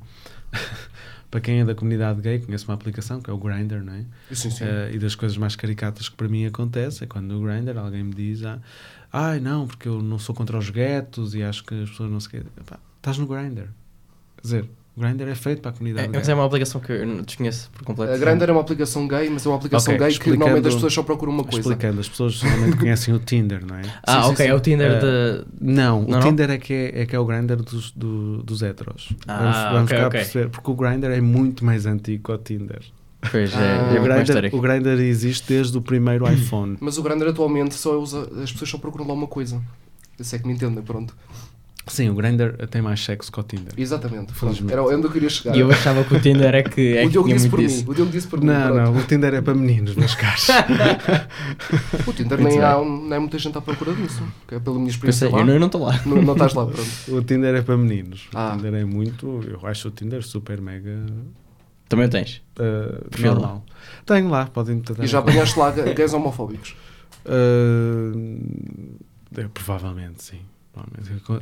[1.29, 4.05] para quem é da comunidade gay, conhece uma aplicação que é o Grindr, não é?
[4.31, 4.63] Sim, sim.
[4.65, 8.03] Eh, e das coisas mais caricatas que para mim acontece é quando no Grindr alguém
[8.03, 8.59] me diz ah,
[9.19, 12.19] ai não, porque eu não sou contra os guetos e acho que as pessoas não
[12.19, 12.47] se querem.
[12.97, 13.67] Estás no Grindr.
[14.37, 16.31] Quer dizer, o Grindr é feito para a É, comunidade mas gay.
[16.31, 18.13] é uma aplicação que eu não desconheço por completo.
[18.13, 20.73] A Grindr é uma aplicação gay, mas é uma aplicação Ok, gay que normalmente as
[20.75, 21.59] pessoas só procuram uma coisa.
[21.59, 23.81] Explicando, as pessoas geralmente conhecem o Tinder, não é?
[24.03, 24.51] Ah, Sim, sim, ok, sim.
[24.51, 25.45] é o Tinder Eh, de.
[25.61, 26.19] Não, Não, o não?
[26.21, 29.09] Tinder é que é, é que é o Grindr dos, do- dos heteros.
[29.27, 30.19] Ah, vamos vamos ok, cá ok.
[30.19, 32.81] perceber, porque o Grindr é muito mais antigo que o Tinder.
[33.31, 36.77] Pois, Ah, é, o é O Grindr, o Grindr existe desde o primeiro iPhone.
[36.79, 38.29] Mas o Grindr atualmente só usa.
[38.43, 39.61] As pessoas só procuram lá uma coisa.
[40.19, 41.15] Isso é que me entendem, pronto.
[41.87, 43.73] Sim, o Grindr tem mais sexo que o Tinder.
[43.77, 44.33] Exatamente.
[44.33, 44.73] Felizmente.
[44.73, 45.55] Era onde eu queria chegar.
[45.55, 47.83] E eu achava que o Tinder é que, é o que Diogo disse por mim.
[47.87, 48.47] O Diogo disse por mim.
[48.47, 48.91] Não, pronto.
[48.91, 50.47] não, o Tinder é para meninos, meus caros.
[52.05, 54.21] O Tinder nem há, nem há muita gente à procura disso.
[54.47, 55.51] Que é pela minha experiência Pensei, lá.
[55.51, 55.99] eu não estou lá.
[56.05, 56.89] Não, não estás lá, pronto.
[57.07, 58.27] o Tinder é para meninos.
[58.33, 58.51] Ah.
[58.53, 59.41] O Tinder é muito.
[59.47, 61.05] Eu acho o Tinder super mega.
[61.89, 62.41] Também tens.
[62.59, 63.39] uh, Perfil lá.
[63.39, 63.65] normal.
[64.05, 65.03] Tenho lá, podem tentar.
[65.03, 66.75] E já apanhaste lá gays homofóbicos.
[67.25, 68.95] Uh,
[69.35, 70.39] é, provavelmente, sim.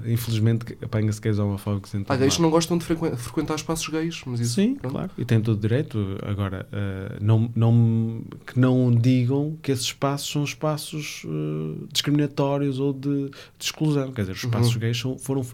[0.06, 3.86] Infelizmente apanha-se gays homofóbicos em Há todo gays que não gostam de frequen- frequentar espaços
[3.90, 4.54] gays, mas isso.
[4.56, 4.94] Sim, pronto.
[4.94, 5.12] claro.
[5.18, 6.18] E tem todo o direito.
[6.26, 12.94] Agora, uh, não, não, que não digam que esses espaços são espaços uh, discriminatórios ou
[12.94, 14.14] de, de exclusão.
[14.14, 14.80] Quer dizer, os espaços Uhum.
[14.80, 15.46] gays são, foram.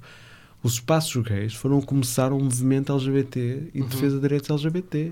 [0.64, 3.88] Os espaços gays foram começar um movimento LGBT e de Uhum.
[3.88, 5.12] defesa de direitos LGBT.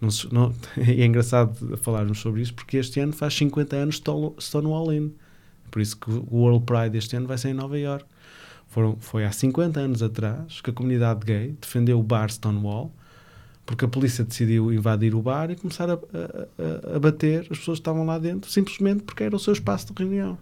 [0.00, 4.00] Não não- é engraçado falarmos sobre isso porque este ano faz 50 anos
[4.40, 5.10] Stonewall Inn.
[5.70, 8.04] Por isso que o World Pride este ano vai ser em Nova York.
[8.68, 12.92] Foram, foi há 50 anos atrás que a comunidade gay defendeu o bar Stonewall
[13.66, 17.48] porque a polícia decidiu invadir o bar e começar a, a- a- a bater as
[17.58, 20.38] pessoas que estavam lá dentro simplesmente porque era o seu espaço de reunião.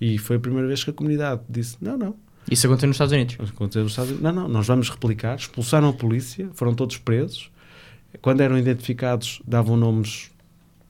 [0.00, 2.16] E foi a primeira vez que a comunidade disse: não, não,
[2.50, 3.36] Isso aconteceu nos Estados Unidos.
[3.50, 4.32] Aconteceu nos Estados Unidos.
[4.32, 5.36] Não, não, nós vamos replicar.
[5.36, 7.50] Expulsaram a polícia, foram todos presos.
[8.22, 10.30] Quando eram identificados, davam nomes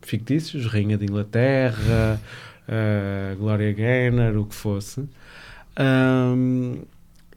[0.02, 2.20] fictícios: Rainha de Inglaterra,
[2.68, 5.08] uh, Gloria Gaynor, o que fosse.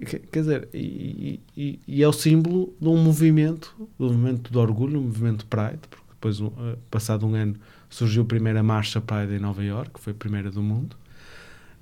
[0.05, 4.57] Que- quer dizer, e, e- e é o símbolo de um movimento, do movimento de
[4.57, 6.51] orgulho, um movimento Pride, porque depois, uh,
[6.89, 7.55] passado um ano,
[7.89, 10.95] surgiu a primeira marcha Pride em Nova York, que foi a primeira do mundo.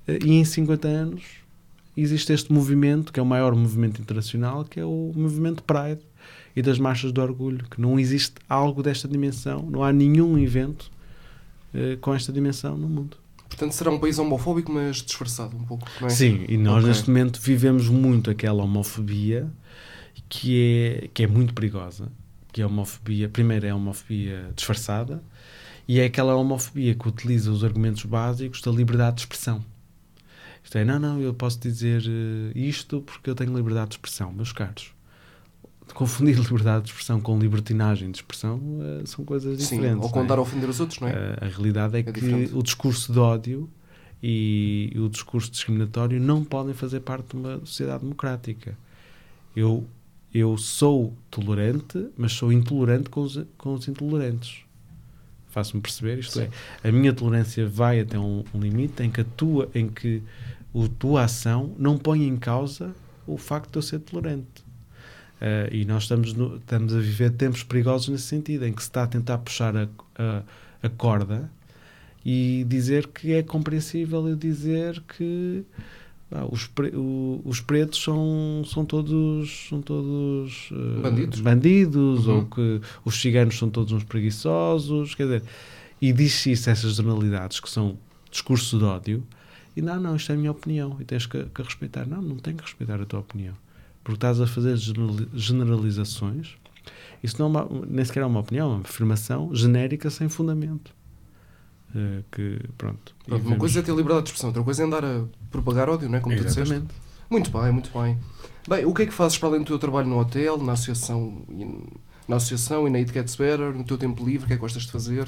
[0.08, 1.22] Uh, E em 50 anos
[1.98, 6.02] existe este movimento, que é o maior movimento internacional, que é o movimento Pride
[6.56, 10.92] e das marchas do orgulho, que não existe algo desta dimensão, não há nenhum evento
[11.74, 13.18] eh, com esta dimensão no mundo.
[13.50, 16.10] Portanto, será um país homofóbico, mas disfarçado um pouco, é?
[16.10, 16.90] Sim, e nós Ok.
[16.90, 19.48] neste momento vivemos muito aquela homofobia
[20.30, 22.12] que é, que é muito perigosa,
[22.52, 25.24] que é a homofobia, primeiro é a homofobia disfarçada,
[25.88, 29.64] e é aquela homofobia que utiliza os argumentos básicos da liberdade de expressão.
[30.68, 34.34] Isto é, não, não, eu posso dizer eh, isto porque eu tenho liberdade de expressão,
[34.34, 34.94] meus caros.
[35.94, 40.04] Confundir liberdade de expressão com libertinagem de expressão eh, são coisas Sim, diferentes.
[40.04, 40.22] ou não é?
[40.22, 41.14] contar a ofender os outros, não é?
[41.14, 42.54] Uh, a realidade é, É que diferente.
[42.54, 43.70] o discurso de ódio
[44.22, 48.78] e o discurso discriminatório não podem fazer parte de uma sociedade democrática.
[49.56, 49.88] Eu,
[50.34, 54.66] eu sou tolerante, mas sou intolerante com os, com os intolerantes.
[55.48, 56.50] Faço-me perceber, isto é,
[56.84, 60.22] a minha tolerância vai até um, um limite em que a tua, em que
[60.86, 62.94] a tua ação não põe em causa
[63.26, 64.66] o facto de eu ser tolerante.
[65.40, 68.88] Uh, e nós estamos, no- estamos a viver tempos perigosos nesse sentido, em que se
[68.90, 70.42] está a tentar puxar a, a,
[70.82, 71.50] a corda
[72.26, 75.64] e dizer que é compreensível eu dizer que
[76.30, 81.40] pá, os, pre- o- os pretos são, são todos, são todos uh, Bandidos.
[81.40, 82.36] bandidos Uhum.
[82.38, 85.44] ou que os ciganos são todos uns preguiçosos, quer dizer,
[86.02, 87.96] e diz-se isso, essas generalidades que são
[88.32, 89.24] discurso de ódio,
[89.78, 92.06] e não, não, isto é a minha opinião e tens que, que respeitar.
[92.06, 93.54] Não, não tenho que respeitar a tua opinião
[94.04, 96.56] porque estás a fazer generali- generalizações.
[97.22, 100.94] Isso não é uma, nem sequer é uma opinião, é uma afirmação genérica sem fundamento.
[101.94, 103.14] Eh, que, pronto.
[103.26, 106.08] Pronto, uma coisa é ter liberdade de expressão, outra coisa é andar a propagar ódio,
[106.08, 106.22] não é?
[106.22, 106.62] Como tu disseste.
[106.62, 106.94] Exatamente.
[107.30, 108.18] Muito bem, muito bem.
[108.70, 111.42] Bem, o que é que fazes para além do teu trabalho no hotel, na associação
[112.28, 114.62] na associação e na It Gets Better, no teu tempo livre, o que é que
[114.62, 115.28] gostas de fazer?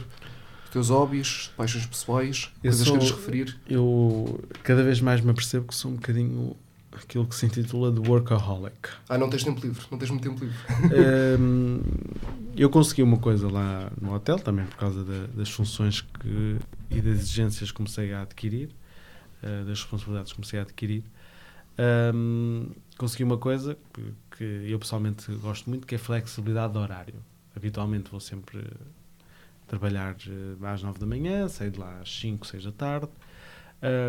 [0.69, 3.57] Os teus hobbies, paixões pessoais, Eu coisas sou- que queres referir?
[3.67, 6.55] Eu cada vez mais me apercebo que sou um bocadinho
[6.91, 8.89] aquilo que se intitula de workaholic.
[9.09, 10.57] Ah, não tens tempo livre, não tens muito tempo livre.
[11.39, 11.81] Hum,
[12.55, 16.57] eu consegui uma coisa lá no hotel, também por causa da- das funções que,
[16.91, 18.69] e das exigências que comecei a adquirir,
[19.41, 21.03] eh, das responsabilidades que comecei a adquirir.
[22.13, 24.03] Hum, consegui uma coisa que,
[24.37, 27.15] que eu pessoalmente gosto muito, que é a flexibilidade de horário.
[27.55, 28.63] Habitualmente vou sempre
[29.69, 33.07] trabalhar eh, às 9 da manhã, saio de lá às 5, 6 da tarde.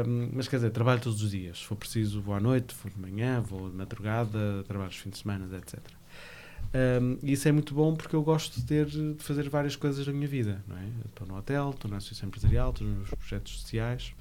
[0.07, 1.59] Hum, mas quer dizer, trabalho todos os dias.
[1.59, 5.11] Se for preciso, vou à noite, vou de manhã, vou de madrugada, trabalho os fins
[5.13, 5.79] de semana, etc.
[7.03, 10.07] Um, e isso é muito bom porque eu gosto de ter de fazer várias coisas
[10.07, 10.85] na minha vida, não é?
[11.07, 14.13] Estou no hotel, estou na associação empresarial, estou nos projetos sociais.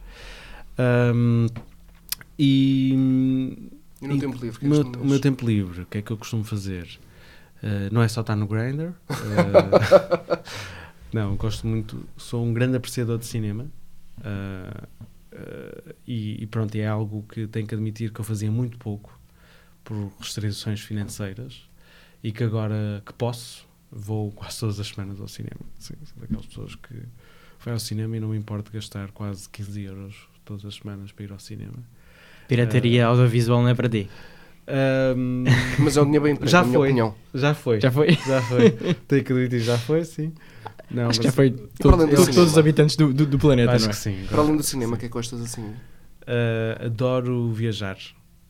[1.16, 1.48] Um,
[2.38, 2.94] e
[4.02, 4.58] E no E tempo livre?
[4.58, 7.00] o que meu, o meu tempo livre, o que é que eu costumo fazer?
[7.62, 8.90] Uh, não é só estar no Grindr.
[8.90, 8.94] uh,
[11.14, 13.66] não, gosto muito, sou um grande apreciador de cinema.
[14.20, 14.88] uh,
[15.34, 19.18] uh, e, e pronto, é algo que tenho que admitir que eu fazia muito pouco
[19.84, 21.64] por restrições financeiras
[22.24, 25.62] e que agora que posso, vou quase todas as semanas ao cinema.
[25.80, 26.94] Sim, sou daquelas pessoas que
[27.64, 31.26] vai ao cinema e não me importa gastar quase 15 euros todas as semanas para
[31.26, 31.78] ir ao cinema.
[32.48, 34.10] Pirataria audiovisual não é para ti.
[35.16, 35.46] Um,
[35.80, 36.88] Mas é um dinheiro bem emprego, Já na minha foi.
[36.90, 37.16] opinião.
[37.34, 37.82] já foi.
[37.82, 38.12] Já foi?
[38.28, 38.72] Já foi.
[39.08, 40.34] Tenho que admitir, já foi, sim.
[40.92, 42.46] Não, Acho que foi todo- além do todos, cinema?
[42.48, 43.94] os habitantes do, do, do planeta, acho não é?
[43.94, 44.26] que sim.
[44.28, 45.62] Para além do cinema, o que é que gostas assim?
[45.64, 47.98] Uh, adoro viajar.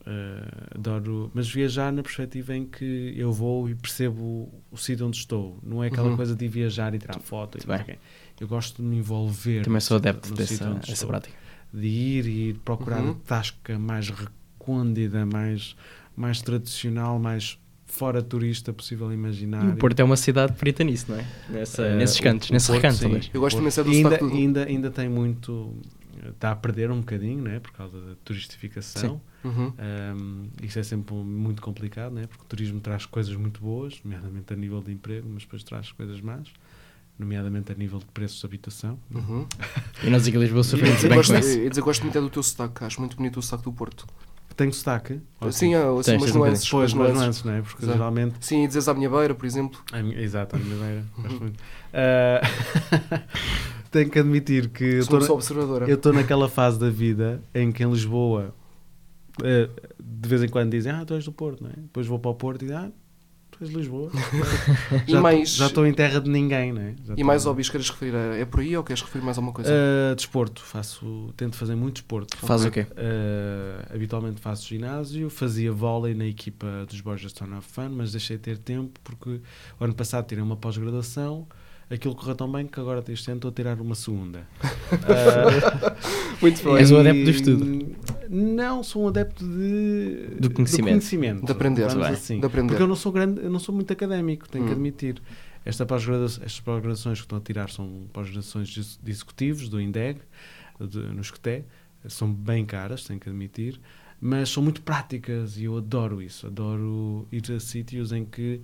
[0.00, 5.18] Uh, adoro, mas viajar na perspectiva em que eu vou e percebo o sítio onde
[5.18, 5.58] estou.
[5.62, 6.16] Não é aquela Uhum.
[6.16, 7.58] coisa de ir viajar e tirar foto.
[7.58, 7.98] E.
[8.40, 9.62] Eu gosto de me envolver.
[9.62, 11.34] Também sou adepto dessa, onde dessa prática.
[11.72, 13.10] De ir e procurar Uhum.
[13.10, 15.76] a tasca mais recôndida, mais,
[16.16, 17.58] mais tradicional, mais
[17.92, 19.64] fora turista possível imaginar.
[19.64, 21.26] E o Porto é uma cidade perita nisso, não é?
[21.48, 23.30] Nessa, Eh, nesses cantos, nesses Porto, recantos, talvez.
[23.34, 25.74] Eu gosto de do ainda, sotaque do- ainda, ainda tem muito.
[26.28, 27.60] Está a perder um bocadinho, né?
[27.60, 29.20] Por causa da turistificação.
[29.42, 29.72] Uhum.
[30.16, 32.26] Um, isso é sempre muito complicado, né?
[32.26, 35.90] Porque o turismo traz coisas muito boas, nomeadamente a nível de emprego, mas depois traz
[35.92, 36.46] coisas más,
[37.18, 38.98] nomeadamente a nível de preços de habitação.
[39.14, 39.46] Uhum.
[40.04, 41.78] E nós aqui em Lisboa sofremos Eu bem gosto, com isso.
[41.80, 44.06] eu gosto muito é do teu sotaque, acho muito bonito o sotaque do Porto.
[44.60, 45.18] Tem sotaque?
[45.52, 46.64] Sim, há assim, Tens, umas um nuances.
[46.66, 47.44] Depois, umas mas nuances.
[47.44, 47.62] não é?
[47.62, 47.96] Porque Exato.
[47.96, 48.34] geralmente.
[48.40, 49.80] Sim, e dizes à minha beira, por exemplo.
[49.90, 51.04] A minha, exato, a minha beira.
[51.94, 52.42] Ah,
[53.90, 55.88] tenho que admitir que eu estou pessoa observadora.
[55.88, 58.54] Eu estou naquela fase da vida em que em Lisboa
[59.42, 61.74] eh, de vez em quando dizem ah, tu és do Porto, não é?
[61.78, 62.90] Depois vou para o Porto e dizem ah,
[63.68, 64.10] de Lisboa.
[65.06, 66.94] E já, mais- já estou em terra de ninguém, não é?
[67.04, 68.14] Já E mais hobbies queres referir?
[68.14, 69.70] a- É por aí ou queres referir mais alguma coisa?
[69.72, 72.36] Eh, desporto, faço, tento fazer muito desporto.
[72.38, 72.86] Faz o quê?
[72.96, 78.36] Eh, habitualmente faço ginásio, fazia vôlei na equipa dos Borges Stone of Fun, mas deixei
[78.36, 79.40] de ter tempo porque
[79.78, 81.46] o ano passado tirei uma pós-graduação,
[81.90, 84.46] aquilo correu tão bem que agora este ano estou a tirar uma segunda.
[84.92, 85.96] Eh,
[86.40, 86.76] Muito bem.
[86.76, 87.96] És um adepto do estudo?
[88.28, 91.44] Não, sou um adepto de, Do conhecimento.
[91.44, 92.12] De aprender, vamos bem.
[92.14, 92.40] assim.
[92.40, 92.68] De aprender.
[92.68, 94.74] Porque eu não sou grande, eu não sou muito académico, tenho que Hum.
[94.74, 95.20] admitir.
[95.64, 100.20] Esta pós estas pós-graduações que estão a tirar são pós-graduações de de executivos do INDEG,
[100.80, 101.64] de, no SCTE,
[102.08, 103.78] são bem caras, tenho que admitir,
[104.18, 106.46] mas são muito práticas e eu adoro isso.
[106.46, 108.60] Adoro ir a sítios em que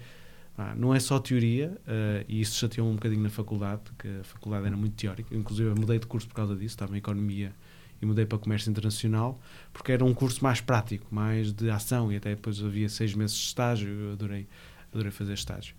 [0.59, 4.25] ah, não é só teoria, ah, e isso chateou-me um bocadinho na faculdade, que a
[4.25, 5.35] faculdade era muito teórica.
[5.35, 7.53] Inclusive, eu mudei de curso por causa disso, estava em Economia
[8.01, 9.41] e mudei para Comércio Internacional,
[9.73, 13.37] porque era um curso mais prático, mais de ação, e até depois havia seis meses
[13.37, 14.47] de estágio, eu adorei,
[14.93, 15.75] adorei fazer estágio.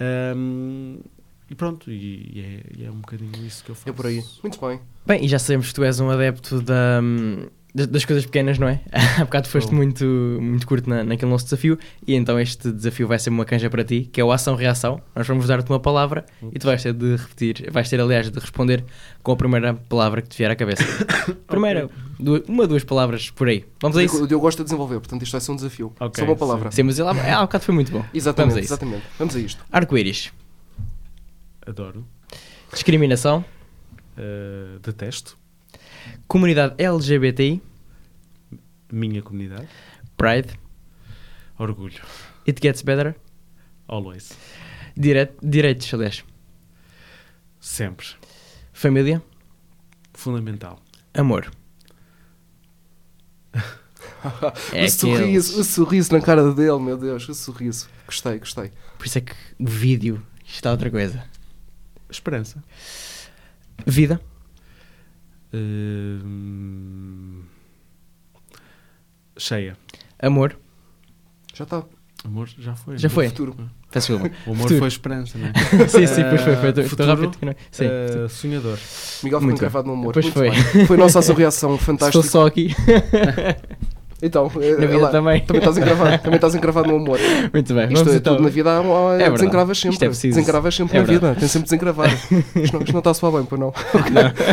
[0.00, 0.98] Ahm,
[1.48, 3.88] e pronto, e, e é, e é um bocadinho isso que eu faço.
[3.88, 4.22] É por aí.
[4.42, 4.80] Muito bem.
[5.06, 7.48] Bem, e já sabemos que tu és um adepto da, hum,
[7.84, 8.80] das, coisas pequenas, não é?
[9.20, 9.76] Há bocado foste Sou.
[9.76, 10.04] muito,
[10.40, 13.84] muito curto na, naquele nosso desafio e então este desafio vai ser uma canja para
[13.84, 15.00] ti, que é o ação-reação.
[15.14, 18.38] Nós vamos dar-te uma palavra e tu vais ter de repetir, vais ter aliás de
[18.38, 18.82] responder
[19.22, 20.82] com a primeira palavra que te vier à cabeça.
[21.46, 23.64] Primeira, duas, uma, duas palavras por aí.
[23.80, 24.22] Vamos a isso?
[24.22, 25.92] O Diogo gosta de desenvolver, portanto isto vai ser um desafio.
[26.00, 26.70] Ok, Só uma palavra.
[26.70, 28.04] Sim, mas ele há, há bocado foi muito bom.
[28.14, 28.72] Exatamente, Vamos a isso.
[28.72, 29.02] exatamente.
[29.18, 29.64] Vamos a isto.
[29.70, 30.32] Arco-íris,
[31.66, 32.06] Adoro.
[32.72, 33.44] discriminação,
[34.16, 35.36] Ah, detesto.
[36.28, 37.62] Comunidade LGBTI,
[38.92, 39.68] Minha comunidade.
[40.16, 40.58] Pride,
[41.58, 42.00] Orgulho.
[42.46, 43.14] It Gets Better,
[43.88, 44.30] Always.
[44.96, 46.24] dire direitos, aliás,
[47.60, 48.06] Sempre.
[48.72, 49.22] família,
[50.14, 50.80] Fundamental.
[51.14, 51.50] amor.
[54.72, 57.88] É o sorriso, aqueles- o sorriso na cara dele, meu Deus, o sorriso.
[58.06, 58.72] Gostei, gostei.
[58.98, 61.22] Por isso é que o vídeo está outra coisa.
[62.10, 62.62] Esperança.
[63.86, 64.20] Vida,
[65.52, 67.42] Hum,
[69.36, 69.76] cheia.
[70.18, 70.56] Amor.
[71.54, 71.84] Já está.
[72.24, 72.98] Amor, já foi.
[72.98, 73.28] Já foi.
[73.28, 73.54] Futuro.
[73.90, 74.34] Peço desculpa.
[74.46, 74.78] O amor Futuro.
[74.80, 75.52] foi esperança, não é?
[75.88, 76.56] sim, sim, pois foi.
[76.56, 76.68] foi.
[76.70, 77.38] Estou- Estou Futuro, rápido.
[77.38, 77.84] que não- Sim.
[77.86, 78.78] Eh, sonhador.
[79.22, 80.12] Miguel foi Muito encravado no amor.
[80.12, 80.50] Pois Muito foi.
[80.50, 80.86] bem.
[80.86, 82.26] Foi a nossa reação Estou fantástica.
[82.28, 82.74] só aqui.
[84.22, 85.40] Então, eh, Na vida lá, também.
[85.42, 87.18] Também estás encravado, também estás encravado no amor.
[87.52, 87.92] Muito bem.
[87.92, 88.34] Isto é então.
[88.34, 88.70] tudo na vida,
[89.20, 89.94] É desencravas sempre.
[89.94, 90.34] Isto é preciso.
[90.36, 91.34] Desencravas sempre É na vida.
[91.38, 92.12] Tem sempre de desencravar.
[92.56, 93.72] isto, não, isto não está a soar bem, pois não.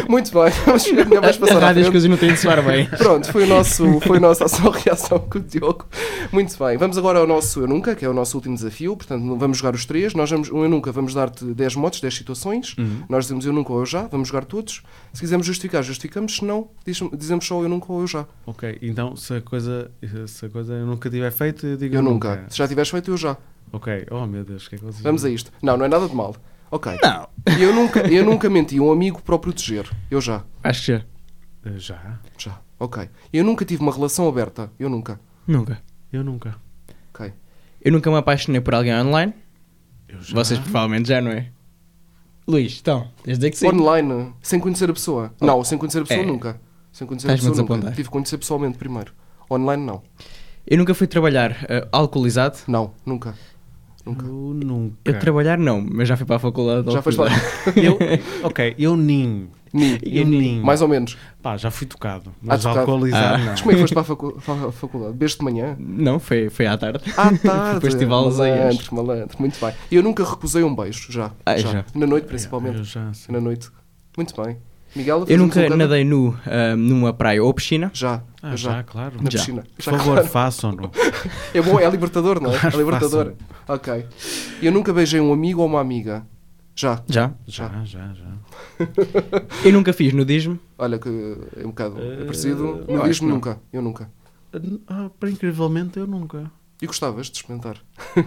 [0.09, 0.51] Muito bem.
[0.66, 2.86] Vamos, A passar à rádio as coisas não têm de soar bem.
[2.88, 5.86] Pronto, foi, o nosso, foi a nossa só reação com o Diogo.
[6.32, 8.95] Muito bem, vamos agora ao nosso Eu Nunca, que é o nosso último desafio.
[8.97, 10.14] Portanto, vamos jogar os três.
[10.14, 12.76] Nós vamos, o Eu Nunca, vamos dar-te 10 motos, 10 situações.
[12.78, 13.03] Uhum.
[13.09, 14.82] Nós dizemos Eu Nunca ou Eu Já, vamos jogar todos.
[15.14, 16.36] Se quisermos justificar, justificamos.
[16.38, 18.26] Se não, diz- dizemos só Eu Nunca ou Eu Já.
[18.45, 19.91] Ok, então se a coisa,
[20.28, 22.45] se a coisa eu nunca tiver feito, eu digo Eu Nunca.
[22.49, 23.38] Se já tiveres feito, Eu Já.
[23.72, 25.51] Ok, oh meu Deus, o que é que vocês Vamos a isto.
[25.62, 26.36] Não, não é nada de mal.
[26.72, 26.97] Ok.
[27.04, 27.28] Não.
[27.60, 29.88] Eu nunca, eu nunca menti um amigo para o proteger.
[30.10, 30.43] Eu já.
[30.64, 31.06] Acho que já.
[31.66, 32.20] Eh, Já?
[32.38, 32.60] Já.
[32.80, 33.08] Ok.
[33.32, 34.72] Eu nunca tive uma relação aberta.
[34.80, 35.20] Eu nunca.
[35.47, 35.80] Nunca.
[36.12, 36.56] Eu nunca.
[37.14, 37.32] Ok.
[37.82, 39.34] Eu nunca me apaixonei por alguém online.
[40.08, 40.34] Eu já.
[40.36, 41.49] Vocês provavelmente já, não é?
[42.47, 43.68] Luís, então, desde que sim.
[43.68, 45.34] Online, sem conhecer a pessoa.
[45.39, 46.26] Não, sem conhecer a pessoa É.
[46.26, 46.60] nunca.
[46.91, 47.91] Sem conhecer a Estás-me a pessoa nunca.
[47.91, 49.14] Tive que conhecer pessoalmente primeiro.
[49.49, 50.01] Online não.
[50.65, 52.57] Eu nunca fui trabalhar eh, alcoolizado.
[52.67, 53.33] Não, nunca.
[54.05, 54.25] Nunca.
[54.25, 54.95] Eu nunca.
[55.05, 56.87] Eu trabalhar não, mas já fui para a faculdade.
[56.87, 57.27] de Já foste lá.
[57.29, 57.79] alcoolizado.
[57.79, 57.97] Eu,
[58.47, 59.49] ok, eu nem.
[59.73, 59.97] Ni.
[60.03, 60.59] Eu nem.
[60.61, 61.17] Mais ou menos.
[61.41, 62.31] Pá, já fui tocado.
[62.41, 62.79] Mas tocado.
[62.81, 63.37] alcoolizado Ah.
[63.39, 63.45] não.
[63.47, 65.13] Mas como é que foste para a, facu- para a faculdade?
[65.13, 65.75] Beijo de manhã?
[65.79, 66.99] Não, foi, foi à tarde.
[67.17, 67.73] À tarde.
[67.75, 68.51] Depois tive aulas aí.
[68.51, 69.35] Malandro, malandro.
[69.39, 69.73] Muito bem.
[69.91, 71.11] Eu nunca recusei um beijo.
[71.11, 71.31] Já.
[71.45, 71.69] Ah, já.
[71.71, 71.85] já.
[71.95, 72.77] Na noite, principalmente.
[72.77, 73.31] Eu já, sim.
[73.31, 73.69] Na noite.
[74.15, 74.57] Muito bem.
[74.95, 77.89] Miguel, Eu nunca um nadei nu ah, numa praia ou piscina.
[77.93, 78.21] Já.
[78.41, 78.83] Ah, já, já.
[78.83, 79.15] claro.
[79.17, 79.39] Na Já.
[79.39, 79.63] piscina.
[79.75, 80.27] Por Já, favor, claro.
[80.27, 80.91] façam-no.
[81.53, 82.59] É bom, é libertador, não é?
[82.59, 83.33] Claro, é libertador.
[83.67, 84.05] Ok.
[84.61, 86.25] Eu nunca beijei um amigo ou uma amiga.
[86.75, 87.01] Já.
[87.07, 87.31] Já.
[87.47, 88.87] Já, já, já.
[89.63, 90.59] Eu nunca fiz nudismo.
[90.77, 91.09] Olha que
[91.57, 92.85] é um bocado Eh, parecido.
[92.87, 93.29] Não que não.
[93.29, 93.59] nunca.
[93.71, 94.09] Eu nunca.
[94.87, 96.51] Ah, para incrivelmente, eu nunca.
[96.81, 97.77] E gostavas de experimentar?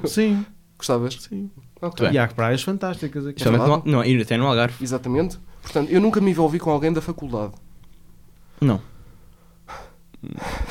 [0.07, 0.45] Sim,
[0.79, 1.15] Gostavas?
[1.15, 1.51] sim.
[1.81, 2.07] Ok.
[2.07, 2.15] bem.
[2.15, 3.45] E há praias fantásticas aqui.
[3.45, 4.83] No, não, e até no Algarve.
[4.83, 5.39] Exatamente.
[5.67, 7.53] Portanto, eu nunca me envolvi com alguém da faculdade.
[8.61, 8.81] Não.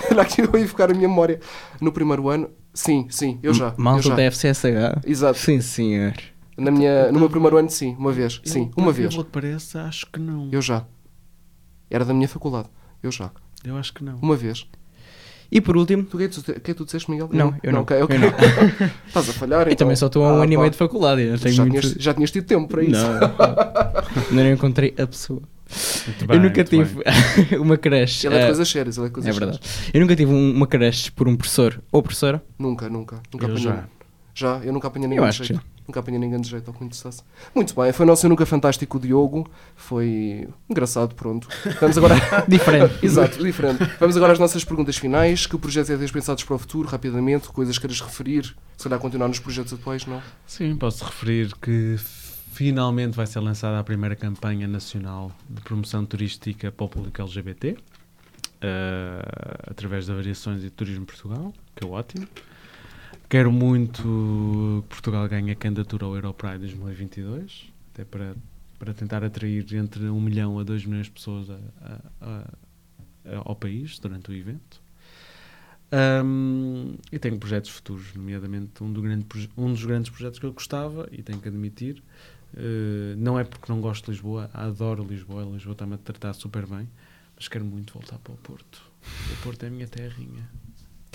[0.10, 1.42] Olha aqui, eu ia ficar a minha memória.
[1.82, 3.68] No primeiro ano, sim, sim, eu já.
[3.68, 4.16] eu Malta já.
[4.16, 5.02] da FCSH.
[5.06, 5.38] Exato.
[5.38, 6.14] Sim, senhor.
[6.58, 8.40] Na minha, no meu primeiro ano, sim, uma vez.
[8.46, 9.08] Eu, Sim, uma vez.
[9.08, 10.50] incrível que pareça, acho que não.
[10.50, 10.86] Eu já.
[11.90, 12.70] Era da minha faculdade.
[13.04, 13.30] Eu já.
[13.66, 14.16] Eu acho que não.
[14.20, 14.66] Uma vez.
[15.52, 17.10] E por último, Tu o que é que tu, o que é que tu disseste,
[17.10, 17.30] Miguel?
[17.32, 17.82] Não, eu não.
[17.82, 18.16] Ok, ok.
[18.16, 18.28] Eu não.
[19.08, 19.76] Estás a falhar, eu então.
[19.86, 21.22] também só estou a um Ah, ano e meio de faculdade.
[21.22, 21.80] Eu já, muito...
[21.82, 23.02] tinhas, já tinhas tido tempo para isso.
[24.32, 25.42] Não, não encontrei a pessoa.
[26.08, 27.04] Muito bem, eu nunca muito tive
[27.58, 28.24] uma crush.
[28.26, 29.60] Ele é de eh, coisas sérias, ele é de coisas é verdade.
[29.64, 29.90] sérias.
[29.94, 32.42] Eu nunca tive um- uma crush por um professor ou professora.
[32.58, 33.20] Nunca, nunca.
[33.34, 33.72] Nunca Eu apanhei.
[34.36, 34.58] Já.
[34.58, 35.62] Eu nunca apanhei ninguém Eu de jeito.
[35.88, 36.90] Nunca apanhei ninguém de jeito ao que me.
[37.54, 39.50] Muito bem, foi o nosso Eu Nunca Fantástico Diogo.
[39.76, 41.48] Foi engraçado, pronto.
[41.80, 42.16] Vamos agora.
[42.48, 42.94] Diferente.
[43.06, 43.84] Exato, diferente.
[44.00, 45.46] Vamos agora às nossas perguntas finais.
[45.46, 47.48] Que projetos é que tens pensados para o futuro, rapidamente?
[47.50, 48.56] Coisas que queres referir?
[48.78, 50.22] Se calhar continuar nos projetos atuais, não?
[50.46, 51.98] Sim, posso referir que
[52.52, 57.78] finalmente vai ser lançada a primeira campanha nacional de promoção turística para o público LGBT,
[58.62, 59.22] eh,
[59.70, 62.28] através da Variações e Turismo Portugal, que é ótimo.
[63.30, 64.02] Quero muito
[64.84, 68.36] que Portugal ganhe a candidatura ao Europride 2022, até para,
[68.78, 73.56] para tentar atrair entre 1 milhão a 2 milhões de pessoas a- a- a- ao
[73.56, 74.82] país durante o evento.
[75.92, 79.26] Ahm, e tenho projetos futuros, nomeadamente um, do grande
[79.58, 82.04] um dos grandes projetos que eu gostava, e tenho que admitir,
[82.56, 86.66] eh, não é porque não gosto de Lisboa, adoro Lisboa, Lisboa está-me a tratar super
[86.66, 86.88] bem,
[87.36, 88.82] mas quero muito voltar para o Porto.
[89.34, 90.50] O Porto é a minha terrinha.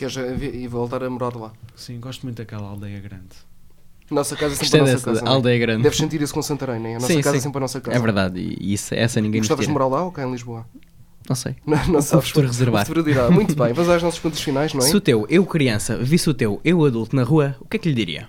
[0.01, 1.53] Queres e voltar a morar lá?
[1.77, 3.37] Sim, gosto muito daquela aldeia grande.
[4.11, 5.25] Nossa casa é sempre Gostei a nossa dessa casa.
[5.25, 5.29] é?
[5.29, 5.83] aldeia grande.
[5.83, 6.91] Deves sentir isso com Santarém, não é?
[6.93, 7.43] A nossa Sim, casa é sim.
[7.45, 7.97] sempre a nossa casa.
[7.97, 10.67] É verdade, e isso, essa ninguém Gostavas de morar lá ou cá em Lisboa?
[11.29, 11.55] Não sei.
[11.67, 12.29] Não, não sabes.
[12.29, 12.83] futuro reservar.
[12.83, 13.31] O futuro dirá.
[13.31, 14.85] Muito bem, vamos às nossas perguntas finais, não é?
[14.85, 17.81] Se o teu eu criança visse o teu eu adulto na rua, o que é
[17.81, 18.27] que lhe diria?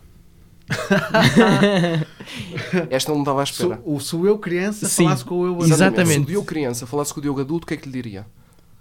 [2.90, 3.76] Esta não estava à espera.
[3.84, 5.04] Sou, o sou eu criança, Sim.
[5.06, 6.02] falasse com o eu Exatamente.
[6.02, 6.14] adulto.
[6.14, 8.26] Se o Diogo criança falasse com o Diogo adulto, o que é que lhe diria?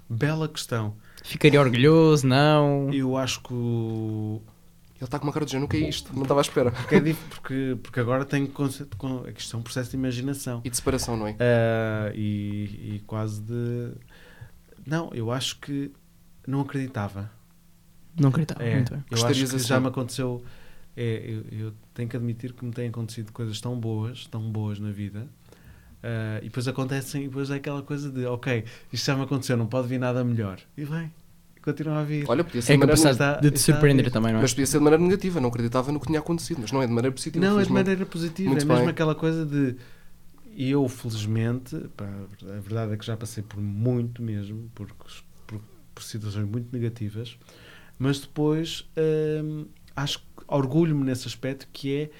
[0.08, 0.94] Bela questão.
[1.22, 2.26] Ficaria orgulhoso?
[2.26, 2.92] Não?
[2.92, 4.40] Eu acho que Ele
[5.00, 6.12] está com uma cara de género, o que é isto?
[6.14, 6.70] Não estava à espera.
[6.72, 9.26] Porque, é porque, porque agora tenho conceito com.
[9.26, 10.60] É que isto é um processo de imaginação.
[10.64, 11.36] E de separação, não é?
[11.40, 13.92] Ah, e, e quase de.
[14.86, 15.92] Não, eu acho que
[16.46, 17.30] não acreditava.
[18.18, 18.62] Não acreditava.
[18.62, 19.04] É, Muito bem.
[19.10, 19.66] eu acho Gostarias que assim?
[19.66, 20.44] já me aconteceu.
[20.96, 24.78] É, eu, eu tenho que admitir que me têm acontecido coisas tão boas, tão boas
[24.78, 25.28] na vida.
[26.02, 29.56] Ah, e depois acontecem, e depois é aquela coisa de, ok, isto já me aconteceu,
[29.56, 30.58] não pode vir nada melhor.
[30.76, 31.12] E vem,
[31.62, 32.24] continua a vir.
[32.28, 34.42] Olha, podia ser É de maneira capacidade está- de te surpreender também, não é?
[34.42, 36.86] Mas podia ser de maneira negativa, não acreditava no que tinha acontecido, mas não é
[36.86, 37.44] de maneira positiva.
[37.44, 38.48] Não, é de maneira positiva.
[38.48, 38.88] Muito é mesmo bem.
[38.90, 39.76] aquela coisa de.
[40.52, 44.88] E eu, felizmente, pá, a verdade é que já passei por muito mesmo, por,
[45.46, 45.60] por,
[45.94, 47.38] por situações muito negativas,
[47.98, 48.88] Mas depois
[49.44, 52.10] hum, acho orgulho-me nesse aspecto que é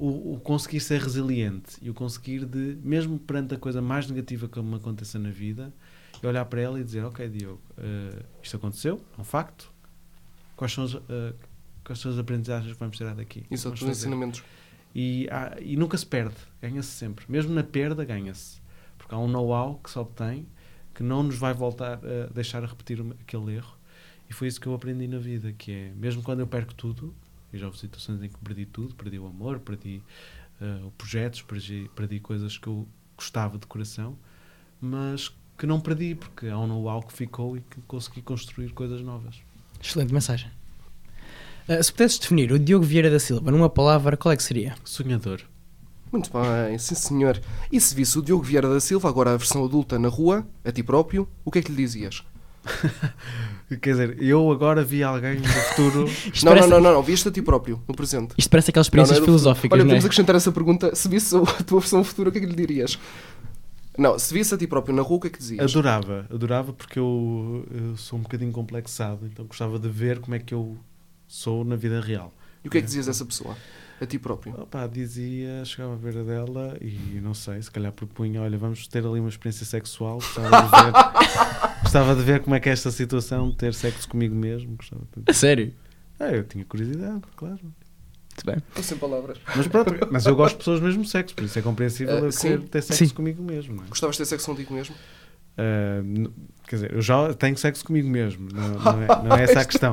[0.00, 4.48] o, o conseguir ser resiliente e o conseguir de, mesmo perante a coisa mais negativa
[4.48, 5.72] que me aconteça na vida,
[6.22, 9.70] olhar para ela e dizer, ok Diogo, eh, isto aconteceu, é um facto,
[10.56, 11.34] quais são, as, eh,
[11.84, 13.44] quais são as aprendizagens que vamos tirar daqui?
[13.50, 14.42] Isso, os ensinamentos.
[14.94, 17.24] E, há- e nunca se perde, ganha-se sempre.
[17.28, 18.60] Mesmo na perda, ganha-se.
[18.98, 20.46] Porque há um know-how que se obtém
[20.94, 23.74] que não nos vai voltar a deixar a repetir aquele erro.
[24.28, 27.14] E foi isso que eu aprendi na vida, que é, mesmo quando eu perco tudo,
[27.52, 30.02] e já houve situações em que perdi tudo, perdi o amor, perdi
[30.60, 32.86] eh, projetos, perdi, perdi coisas que eu
[33.16, 34.16] gostava de coração,
[34.80, 39.02] mas que não perdi, porque há um know-how que ficou e que consegui construir coisas
[39.02, 39.36] novas.
[39.82, 40.50] Excelente mensagem.
[41.68, 44.74] Uh, se pudesses definir o Diogo Vieira da Silva numa palavra, qual é que seria?
[44.84, 45.42] Sonhador.
[46.10, 47.40] Muito bem, sim senhor.
[47.70, 50.72] E se visse o Diogo Vieira da Silva, agora a versão adulta, na rua, a
[50.72, 52.24] ti próprio, o que é que lhe dizias?
[53.80, 56.00] Quer dizer, eu agora vi alguém no futuro
[56.42, 58.34] Não, parece, não, não, não, não, viste a ti próprio, no presente.
[58.36, 59.72] Isto parece aquelas Não, não experiências é filosóficas.
[59.72, 59.94] Olha, não é?
[59.94, 60.94] vamos acrescentar essa pergunta.
[60.94, 62.98] Se visse a tua versão futura, o que é que lhe dirias?
[63.96, 65.70] Não, se visse a ti próprio na rua, o que é que dizias?
[65.70, 70.38] Adorava, adorava porque eu, eu sou um bocadinho complexado, então gostava de ver como é
[70.38, 70.76] que eu
[71.28, 72.32] sou na vida real.
[72.64, 73.56] E o que é que dizias a essa pessoa?
[74.00, 74.54] A ti próprio?
[74.58, 79.04] Opa, dizia, chegava à beira dela e não sei, se calhar propunha, olha, vamos ter
[79.04, 82.88] ali uma experiência sexual, gostava de ver, gostava de ver como é que é esta
[82.92, 84.76] situação de ter sexo comigo mesmo.
[84.76, 85.28] Gostava de...
[85.28, 85.74] A sério?
[86.20, 87.58] Ah, eu tinha curiosidade, claro.
[87.62, 88.56] Muito bem.
[88.68, 89.38] Estou sem palavras.
[89.56, 92.20] Mas pronto, mas eu gosto de pessoas do mesmo sexo, por isso é compreensível Ah,
[92.20, 92.48] eu sim.
[92.48, 93.14] querer ter sexo Sim.
[93.14, 93.74] comigo mesmo.
[93.74, 93.86] Não é?
[93.88, 94.94] Gostavas de ter sexo contigo mesmo?
[94.94, 96.32] Uh,
[96.68, 99.64] quer dizer, eu já tenho sexo comigo mesmo, não, não é, não é essa a
[99.64, 99.92] questão.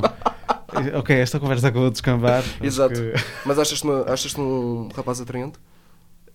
[0.93, 2.43] Ok, esta conversa acabou de descambar.
[2.61, 2.93] Exato.
[2.93, 5.57] que, Mas achas-te achas-te um rapaz atraente?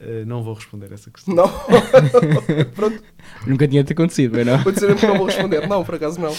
[0.03, 1.35] Uh, não vou responder essa questão.
[1.35, 1.47] Não,
[3.47, 4.59] Nunca tinha te acontecido, bem, não?
[4.59, 5.67] vou dizer que não vou responder.
[5.67, 6.31] Não, por acaso não.
[6.31, 6.35] Uh,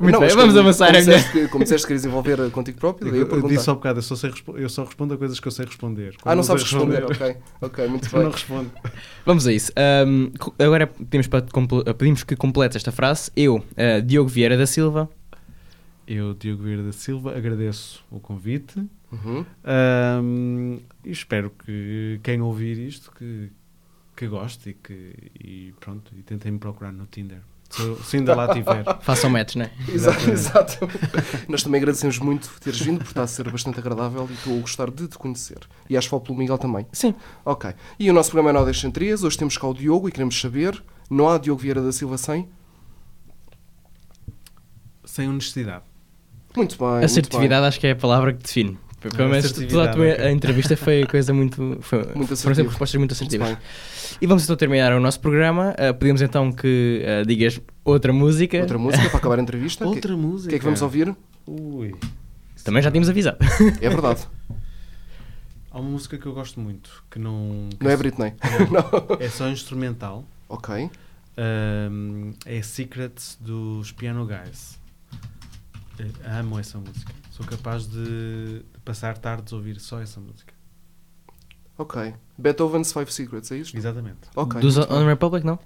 [0.00, 0.86] muito não, bem, vamos como, avançar.
[0.88, 3.48] Como disseste, que, como disseste que querias envolver eh, contigo próprio, daí eu Eu, eu
[3.48, 6.14] disse há bocado, eu, só sei eu só respondo a coisas que eu sei responder.
[6.24, 7.04] Ah, não sabes responder.
[7.04, 8.22] Ok, ok, muito Eu bem.
[8.24, 8.70] não respondo.
[9.24, 9.72] Vamos a isso.
[10.06, 11.42] Um, agora pedimos, para
[11.94, 13.30] pedimos que completes esta frase.
[13.36, 15.08] Eu, uh, Diogo Vieira da Silva,
[16.06, 19.42] Eu, Diogo Vieira da Silva, agradeço o convite Uhum.
[20.22, 20.78] um,
[21.08, 23.50] e espero que quem ouvir isto que,
[24.14, 27.40] que goste e que e pronto, e tentem me procurar no Tinder.
[27.70, 28.84] Se, se ainda lá tiver.
[29.00, 29.70] façam match, não é?
[29.88, 30.88] Exato, exato.
[31.48, 34.60] Nós também agradecemos muito teres vindo, porque está a ser bastante agradável e estou a
[34.60, 35.60] gostar de te conhecer.
[35.88, 36.86] E acho que falo pelo Miguel também.
[36.92, 37.14] Sim.
[37.42, 37.72] Ok.
[37.98, 39.22] E o nosso programa é Nó das Centrias.
[39.22, 42.48] Hoje temos cá o Diogo e queremos saber: não há Diogo Vieira da Silva sem?
[45.04, 45.84] Sem honestidade.
[46.54, 46.88] Muito bem.
[46.88, 48.78] muito Assertividade acho que é a palavra que define.
[49.00, 51.78] Pelo menos toda a tua a entrevista foi coisa muito.
[51.80, 52.54] Foi, foram assertiva.
[52.54, 53.48] sempre respostas muito assertivas.
[53.48, 53.62] Muito
[54.20, 55.74] E vamos então terminar o nosso programa.
[55.74, 58.58] Uh, pedimos então que uh, digas outra música.
[58.58, 59.84] Outra música para acabar a entrevista.
[59.86, 60.50] O que, Outra música.
[60.50, 61.14] que é que vamos ouvir?
[61.46, 61.94] Ui.
[62.64, 63.38] Também já tínhamos avisado.
[63.80, 64.26] É verdade.
[65.70, 67.68] Há uma música que eu gosto muito, que não...
[67.78, 68.32] que Não é Britney.
[68.72, 69.16] Não.
[69.20, 70.24] É só instrumental.
[70.48, 70.90] Ok.
[71.38, 74.78] Um, é Secrets dos Piano Guys.
[75.98, 77.12] Eh, Amo essa música.
[77.38, 80.52] Sou capaz de, de passar tardes a ouvir só essa música.
[81.78, 82.12] Ok.
[82.36, 83.76] Beethoven's Five Secrets, é isto?
[83.76, 84.18] Exatamente.
[84.34, 84.60] Ok.
[84.60, 85.06] Dos On.
[85.06, 85.56] Republic, não?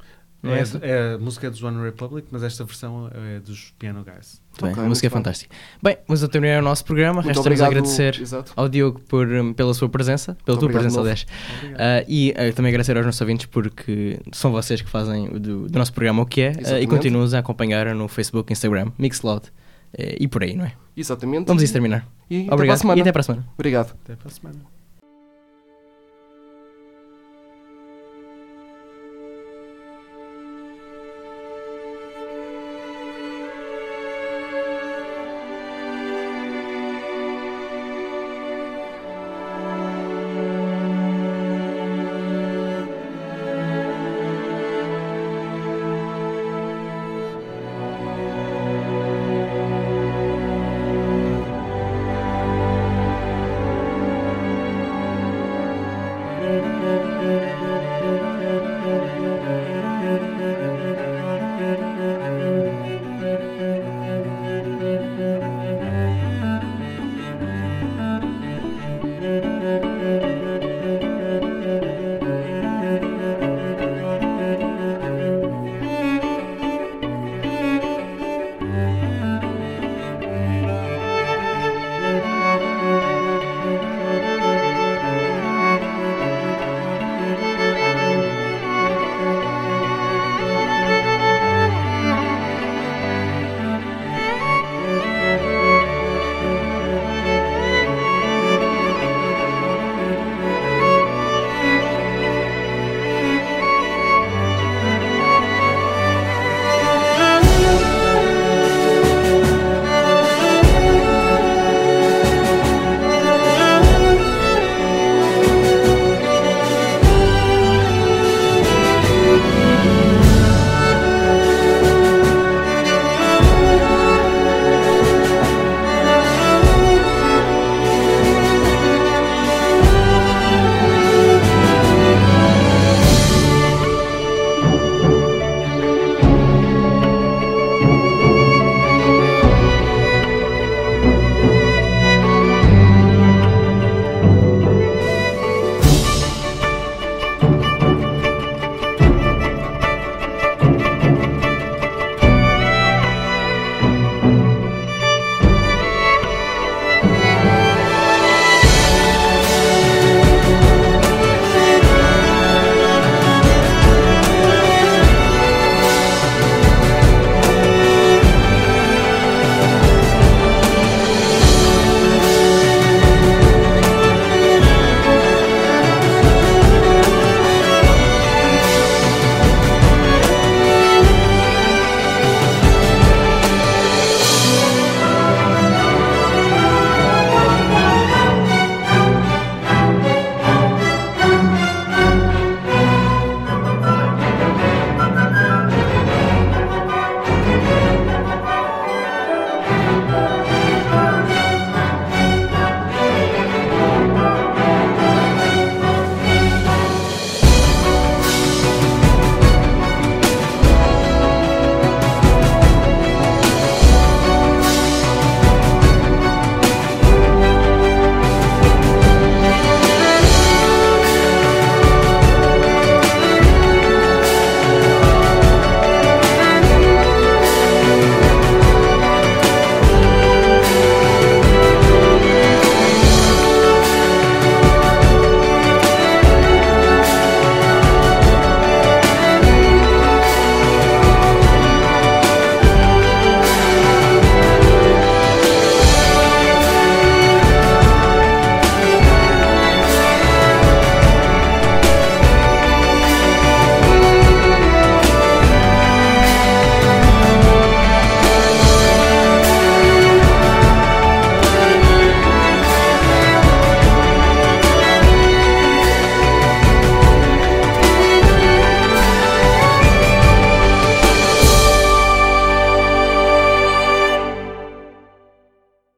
[0.43, 0.79] Não é É, essa?
[0.83, 4.43] é, a música é dos One Republic, mas esta versão é dos Piano Guys.
[4.61, 5.57] Muito bem, a música é fantástica.
[5.83, 7.23] Bem, vamos então terminar o nosso programa.
[7.23, 8.53] Muito Resta-nos agradecer Exato.
[8.55, 11.27] ao Diogo por, um, pela sua presença, pela Muito tua presença, aliás.
[11.79, 15.79] Ah, e ah, também agradecer aos nossos ouvintes porque são vocês que fazem do, do
[15.79, 19.51] nosso programa o que é ah, e continuam a acompanhar no Facebook, Instagram, Mixcloud
[19.99, 20.73] e por aí, não é?
[20.97, 21.47] Exatamente.
[21.47, 22.07] Vamos isso terminar.
[22.31, 22.99] E até para a Obrigado semana.
[22.99, 23.49] e até para a semana.
[23.55, 23.97] Obrigado.
[24.05, 24.82] Até para a semana.